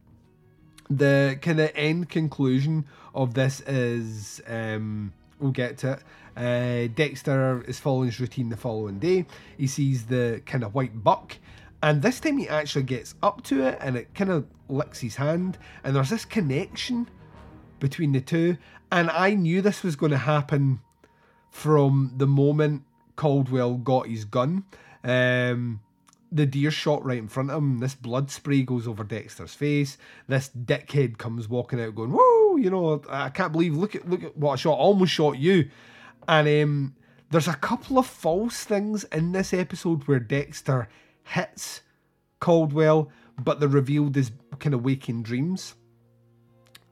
[0.98, 6.04] the kind of end conclusion of this is um, we'll get to it.
[6.36, 9.26] Uh, Dexter is following his routine the following day.
[9.58, 11.38] He sees the kind of white buck,
[11.82, 15.16] and this time he actually gets up to it and it kind of licks his
[15.16, 17.10] hand, and there's this connection
[17.82, 18.58] between the two.
[18.90, 20.80] And I knew this was going to happen
[21.50, 22.84] from the moment
[23.18, 24.64] Caldwell got his gun.
[25.04, 25.82] Um,
[26.32, 27.80] the deer shot right in front of him.
[27.80, 29.98] This blood spray goes over Dexter's face.
[30.28, 32.56] This dickhead comes walking out, going, "Whoa!
[32.56, 33.76] You know, I can't believe.
[33.76, 34.78] Look at look at what I shot.
[34.78, 35.70] Almost shot you."
[36.30, 36.96] And um,
[37.32, 40.88] there's a couple of false things in this episode where Dexter
[41.24, 41.82] hits
[42.40, 45.76] Caldwell, but they're revealed as kind of waking dreams.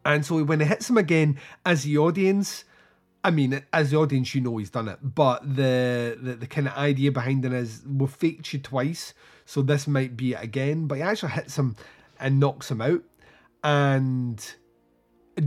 [0.05, 2.63] And so when it hits him again, as the audience,
[3.23, 6.67] I mean, as the audience, you know he's done it, but the the, the kind
[6.67, 9.13] of idea behind it is we'll fake you twice,
[9.45, 10.87] so this might be it again.
[10.87, 11.75] But he actually hits him
[12.19, 13.03] and knocks him out,
[13.63, 14.53] and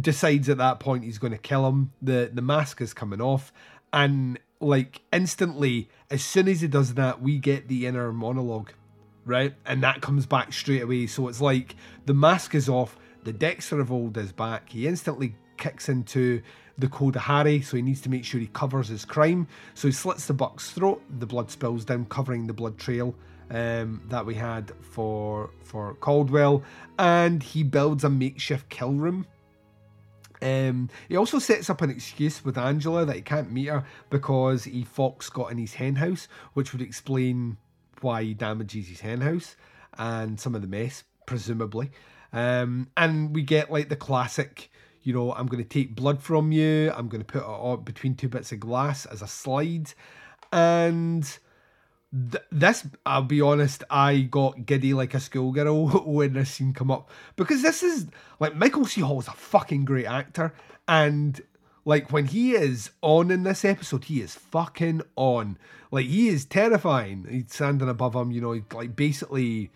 [0.01, 1.93] decides at that point he's going to kill him.
[2.03, 3.53] the The mask is coming off,
[3.93, 8.71] and like instantly, as soon as he does that, we get the inner monologue,
[9.25, 11.07] right, and that comes back straight away.
[11.07, 11.75] So it's like
[12.05, 14.69] the mask is off, the Dexter of old is back.
[14.69, 16.43] He instantly kicks into
[16.79, 19.47] the Harry, so he needs to make sure he covers his crime.
[19.75, 23.15] So he slits the buck's throat, the blood spills down, covering the blood trail
[23.51, 26.63] um, that we had for for Caldwell,
[26.99, 29.27] and he builds a makeshift kill room.
[30.41, 34.65] Um, he also sets up an excuse with Angela that he can't meet her because
[34.65, 37.57] he Fox got in his henhouse, which would explain
[38.01, 39.55] why he damages his henhouse
[39.99, 41.93] and some of the mess, presumably.
[42.33, 44.71] Um, and we get like the classic
[45.03, 46.93] you know, I'm going to take blood from you.
[46.97, 49.93] I'm going to put it between two bits of glass as a slide.
[50.53, 51.25] And
[52.13, 56.91] th- this, I'll be honest, I got giddy like a schoolgirl when this scene come
[56.91, 57.11] up.
[57.37, 58.07] Because this is,
[58.39, 59.01] like, Michael C.
[59.01, 60.55] Hall is a fucking great actor.
[60.87, 61.41] And,
[61.85, 65.59] like, when he is on in this episode, he is fucking on.
[65.91, 67.27] Like, he is terrifying.
[67.29, 69.73] He's standing above him, you know, like, basically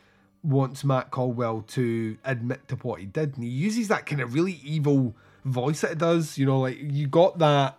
[0.47, 4.35] wants Matt Caldwell to admit to what he did, and he uses that kind of
[4.35, 6.39] really evil voice that it does.
[6.39, 7.79] You know, like you got that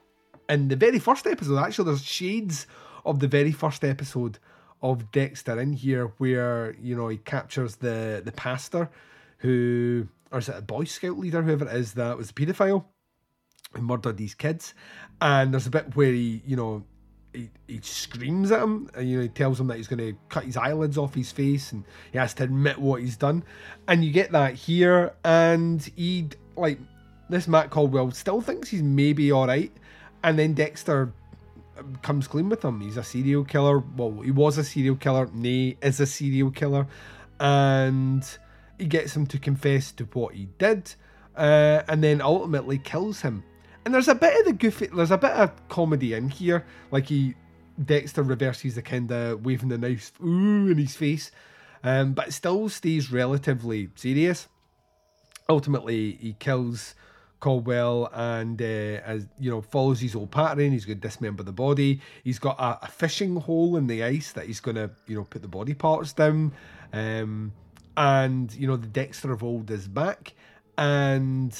[0.49, 1.57] in the very first episode.
[1.57, 2.67] Actually, there's shades
[3.05, 4.39] of the very first episode
[4.81, 8.89] of Dexter in here, where you know he captures the the pastor,
[9.39, 12.85] who or is it a Boy Scout leader, whoever it is that was a paedophile
[13.73, 14.73] who murdered these kids,
[15.21, 16.83] and there's a bit where he, you know,
[17.37, 20.17] he, he screams at him and you know he tells him that he's going to
[20.29, 23.43] cut his eyelids off his face and he has to admit what he's done.
[23.87, 26.79] And you get that here and he like
[27.29, 29.71] this matt caldwell still thinks he's maybe all right
[30.23, 31.13] and then dexter
[32.01, 32.81] comes clean with him.
[32.81, 33.79] He's a serial killer.
[33.79, 36.87] Well he was a serial killer nay is a serial killer.
[37.39, 38.27] And
[38.79, 40.93] he gets him to confess to what he did
[41.35, 43.43] uh, and then ultimately kills him
[43.87, 46.65] and there's a bit of the goofy, there's a bit of comedy in here.
[46.91, 47.35] Like he,
[47.85, 51.31] Dexter reverses the kind of waving the knife ooh in his face,
[51.85, 54.49] um, but still stays relatively serious.
[55.47, 56.95] Ultimately, he kills
[57.39, 58.65] Caldwell and uh,
[59.05, 60.73] as you know follows his old pattern.
[60.73, 62.01] He's going to dismember the body.
[62.25, 65.23] He's got a, a, fishing hole in the ice that he's going to you know
[65.23, 66.51] put the body parts down.
[66.91, 67.53] Um,
[67.95, 70.33] and you know the Dexter of old is back,
[70.77, 71.57] and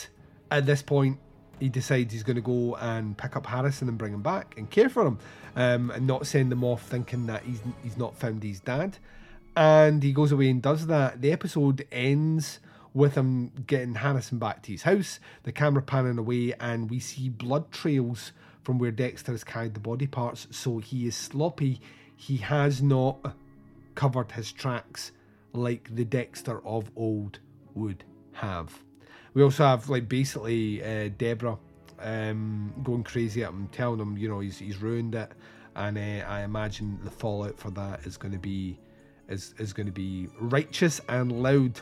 [0.52, 1.20] at this point
[1.60, 4.70] he decides he's going to go and pick up Harrison and bring him back and
[4.70, 5.20] care for him,
[5.56, 8.98] um, and not send them off thinking that he's he's not found his dad.
[9.56, 11.22] And he goes away and does that.
[11.22, 12.60] The episode ends
[12.94, 15.20] with him getting Harrison back to his house.
[15.44, 18.34] The camera panning away, and we see blood trails
[18.64, 20.48] from where Dexter has carried the body parts.
[20.52, 21.80] So he is sloppy.
[22.16, 23.36] He has not
[23.96, 25.12] covered his tracks
[25.54, 27.40] like the Dexter of old
[27.74, 28.04] would
[28.34, 28.84] have.
[29.38, 31.60] We also have like basically uh, Deborah
[32.00, 35.32] um, going crazy at him, telling him you know he's he's ruined it,
[35.76, 38.80] and uh, I imagine the fallout for that is going to be
[39.30, 41.80] is is going to be righteous and loud.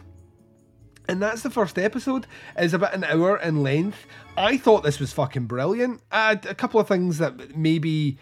[1.07, 2.27] And that's the first episode.
[2.57, 4.05] It's about an hour in length.
[4.35, 6.01] I thought this was fucking brilliant.
[6.11, 8.17] a couple of things that maybe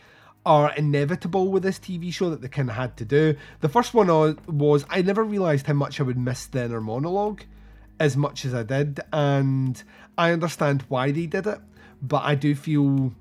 [0.46, 3.36] are inevitable with this TV show that they kind of had to do.
[3.62, 7.46] The first one was I never realised how much I would miss the inner monologue
[8.04, 9.82] as much as I did, and
[10.18, 11.60] I understand why they did it,
[12.02, 13.14] but I do feel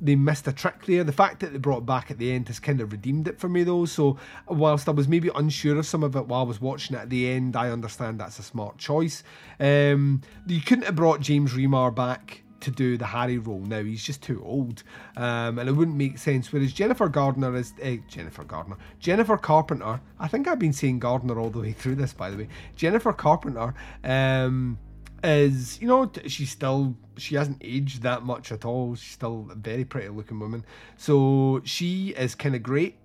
[0.00, 1.02] they missed a trick there.
[1.02, 3.48] The fact that they brought back at the end has kind of redeemed it for
[3.48, 3.86] me, though.
[3.86, 7.00] So, whilst I was maybe unsure of some of it while I was watching it
[7.00, 9.24] at the end, I understand that's a smart choice.
[9.58, 13.82] Um, you couldn't have brought James Remar back to do the Harry role now.
[13.82, 14.82] He's just too old,
[15.16, 16.52] um, and it wouldn't make sense.
[16.52, 20.00] Whereas Jennifer Gardner is uh, Jennifer Gardner, Jennifer Carpenter.
[20.18, 22.48] I think I've been saying Gardner all the way through this, by the way.
[22.76, 24.78] Jennifer Carpenter um,
[25.24, 28.94] is, you know, she's still she hasn't aged that much at all.
[28.94, 30.64] She's still a very pretty looking woman.
[30.96, 32.96] So she is kind of great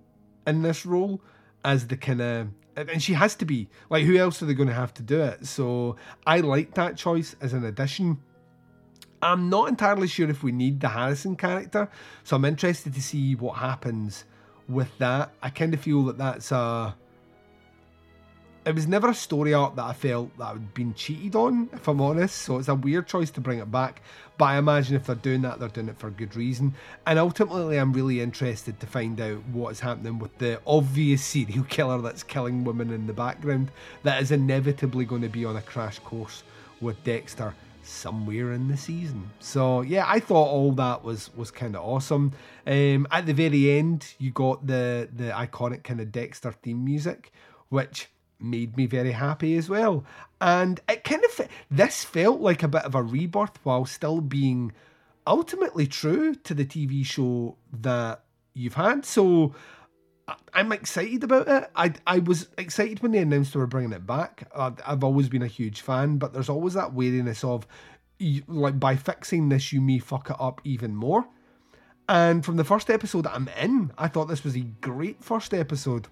[0.46, 1.20] in this role
[1.64, 4.68] as the kind of and she has to be like who else are they going
[4.68, 5.96] to have to do it so
[6.26, 8.18] i like that choice as an addition
[9.26, 11.88] I'm not entirely sure if we need the Harrison character,
[12.22, 14.24] so I'm interested to see what happens
[14.68, 15.32] with that.
[15.42, 16.94] I kind of feel that that's a.
[18.64, 21.88] It was never a story arc that I felt that I'd been cheated on, if
[21.88, 22.36] I'm honest.
[22.36, 24.02] So it's a weird choice to bring it back.
[24.38, 26.74] But I imagine if they're doing that, they're doing it for good reason.
[27.06, 31.64] And ultimately, I'm really interested to find out what is happening with the obvious serial
[31.68, 33.72] killer that's killing women in the background
[34.04, 36.42] that is inevitably going to be on a crash course
[36.80, 37.54] with Dexter
[37.86, 39.30] somewhere in the season.
[39.40, 42.32] So yeah, I thought all that was was kind of awesome.
[42.66, 47.32] Um, at the very end, you got the the iconic kind of Dexter theme music,
[47.68, 48.08] which
[48.38, 50.04] made me very happy as well.
[50.40, 54.72] And it kind of this felt like a bit of a rebirth while still being
[55.26, 58.22] ultimately true to the TV show that
[58.54, 59.04] you've had.
[59.04, 59.54] So
[60.52, 61.70] I'm excited about it.
[61.76, 64.48] I I was excited when they announced they were bringing it back.
[64.54, 67.66] Uh, I've always been a huge fan, but there's always that wariness of,
[68.48, 71.28] like, by fixing this, you may fuck it up even more.
[72.08, 76.08] And from the first episode I'm in, I thought this was a great first episode.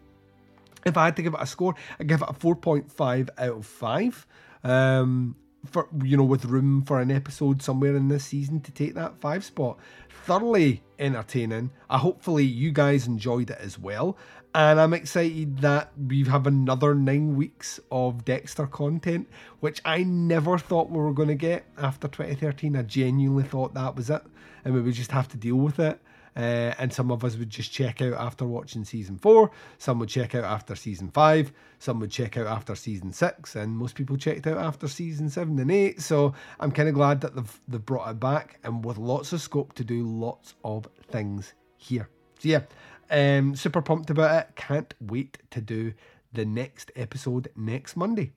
[0.84, 3.66] If I had to give it a score, I'd give it a 4.5 out of
[3.66, 4.26] 5.
[4.64, 8.94] Um, for you know, with room for an episode somewhere in this season to take
[8.94, 9.78] that five spot.
[10.24, 11.70] Thoroughly entertaining.
[11.90, 14.16] I hopefully you guys enjoyed it as well.
[14.54, 20.58] And I'm excited that we have another nine weeks of Dexter content, which I never
[20.58, 22.76] thought we were going to get after 2013.
[22.76, 24.22] I genuinely thought that was it,
[24.64, 26.00] and we would just have to deal with it.
[26.36, 29.50] Uh, and some of us would just check out after watching season four.
[29.78, 31.52] Some would check out after season five.
[31.78, 35.58] Some would check out after season six, and most people checked out after season seven
[35.58, 36.00] and eight.
[36.00, 39.40] So I'm kind of glad that they've they've brought it back, and with lots of
[39.40, 42.08] scope to do lots of things here.
[42.40, 42.62] So yeah,
[43.10, 44.56] um, super pumped about it.
[44.56, 45.94] Can't wait to do
[46.32, 48.32] the next episode next Monday.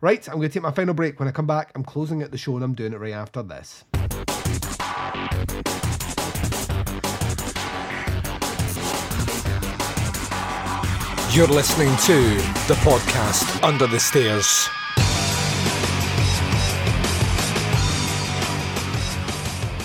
[0.00, 1.18] Right, I'm going to take my final break.
[1.18, 3.42] When I come back, I'm closing out the show and I'm doing it right after
[3.42, 3.84] this.
[11.34, 12.36] You're listening to
[12.68, 14.68] the podcast Under the Stairs.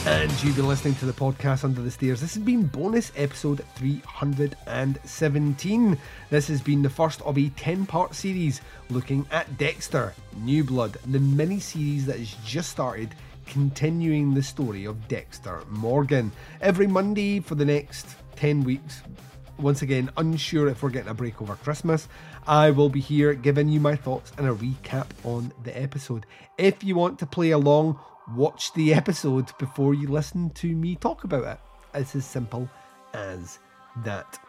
[0.06, 2.22] And you've been listening to the podcast Under the Stairs.
[2.22, 5.98] This has been bonus episode 317.
[6.30, 10.98] This has been the first of a 10 part series looking at Dexter, New Blood,
[11.08, 13.16] the mini series that has just started,
[13.48, 16.32] continuing the story of Dexter Morgan.
[16.62, 19.02] Every Monday for the next 10 weeks,
[19.60, 22.08] once again, unsure if we're getting a break over Christmas.
[22.48, 26.26] I will be here giving you my thoughts and a recap on the episode.
[26.58, 28.00] If you want to play along,
[28.36, 31.60] watch the episode before you listen to me talk about it.
[31.94, 32.70] It's as simple
[33.14, 33.60] as
[34.04, 34.40] that.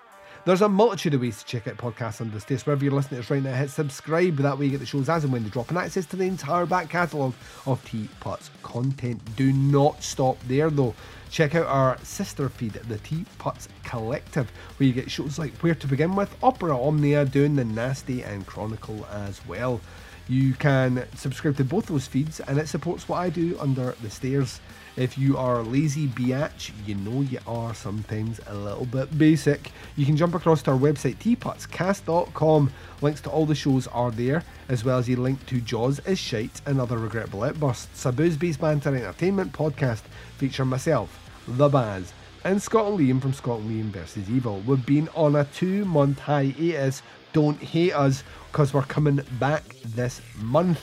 [0.46, 2.64] There's a multitude of ways to check out podcasts on under Stairs.
[2.64, 4.36] Wherever you're listening to us right now, hit subscribe.
[4.36, 6.24] That way you get the shows as and when they drop and access to the
[6.24, 7.34] entire back catalogue
[7.66, 9.20] of Teapots content.
[9.36, 10.94] Do not stop there though.
[11.30, 15.86] Check out our sister feed, the Teapots Collective, where you get shows like Where to
[15.86, 19.80] Begin With, Opera Omnia, Doing the Nasty, and Chronicle as well.
[20.26, 24.10] You can subscribe to both those feeds, and it supports what I do under the
[24.10, 24.60] stairs.
[24.96, 29.70] If you are a lazy biatch, you know you are sometimes a little bit basic.
[29.96, 32.72] You can jump across to our website, teapotscast.com.
[33.00, 36.18] Links to all the shows are there, as well as a link to Jaws is
[36.18, 38.04] Shite and other regrettable outbursts.
[38.04, 40.02] A booze based banter entertainment podcast
[40.38, 42.12] featuring myself, The Baz,
[42.44, 44.28] and Scott and Liam from Scott and Liam vs.
[44.28, 44.60] Evil.
[44.66, 47.02] We've been on a two month hiatus.
[47.32, 50.80] Don't hate us because we're coming back this month.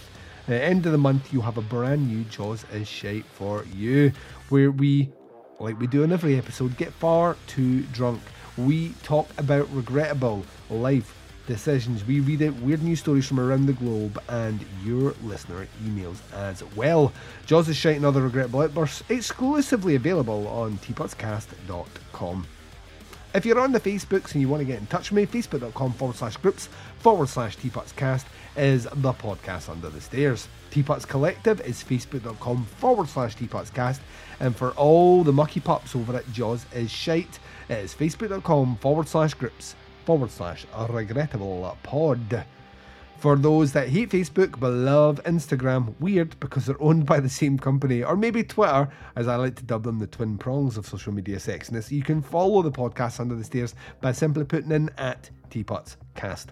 [0.47, 3.65] At the end of the month, you'll have a brand new Jaws is Shite for
[3.65, 4.13] you,
[4.47, 5.09] where we,
[5.59, 8.21] like we do in every episode, get far too drunk.
[8.55, 11.13] We talk about regrettable life
[11.47, 12.05] decisions.
[12.05, 16.63] We read out weird news stories from around the globe and your listener emails as
[16.77, 17.11] well.
[17.45, 22.47] Jaws is Shite and other regrettable outbursts exclusively available on teapotscast.com.
[23.37, 25.93] If you're on the Facebooks and you want to get in touch with me, facebook.com
[25.93, 28.25] forward slash groups forward slash teapotscast
[28.55, 30.47] is the podcast under the stairs.
[30.71, 33.99] Teapots Collective is facebook.com forward slash teapotscast.
[34.39, 37.37] And for all the mucky pups over at Jaws is Shite,
[37.69, 42.43] it is facebook.com forward slash groups forward slash regrettable pod.
[43.19, 47.57] For those that hate Facebook but love Instagram, weird because they're owned by the same
[47.57, 51.11] company, or maybe Twitter, as I like to dub them the twin prongs of social
[51.11, 55.31] media sexiness, you can follow the podcast Under the Stairs by simply putting in at
[55.49, 56.51] Teapots Cast.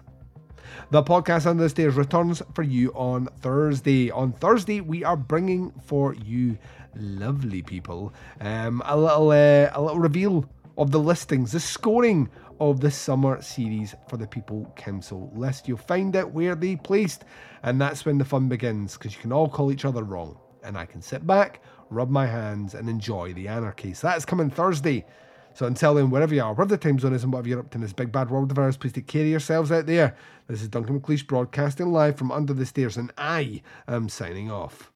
[0.90, 4.10] The podcast Under the Stairs returns for you on Thursday.
[4.10, 6.58] On Thursday, we are bringing for you,
[6.96, 10.44] lovely people, um, a little uh, a little reveal
[10.76, 12.28] of the listings, the scoring
[12.60, 15.68] of the summer series for the People Council list.
[15.68, 17.24] You'll find out where they placed,
[17.62, 20.38] and that's when the fun begins because you can all call each other wrong.
[20.66, 23.94] and I can sit back, rub my hands, and enjoy the anarchy.
[23.94, 25.06] So that's coming Thursday.
[25.54, 27.70] So until then, wherever you are, wherever the time zone is, and whatever you're up
[27.70, 30.16] to in this big bad world of ours, please take care of yourselves out there.
[30.48, 34.92] This is Duncan McLeish broadcasting live from under the stairs, and I am signing off.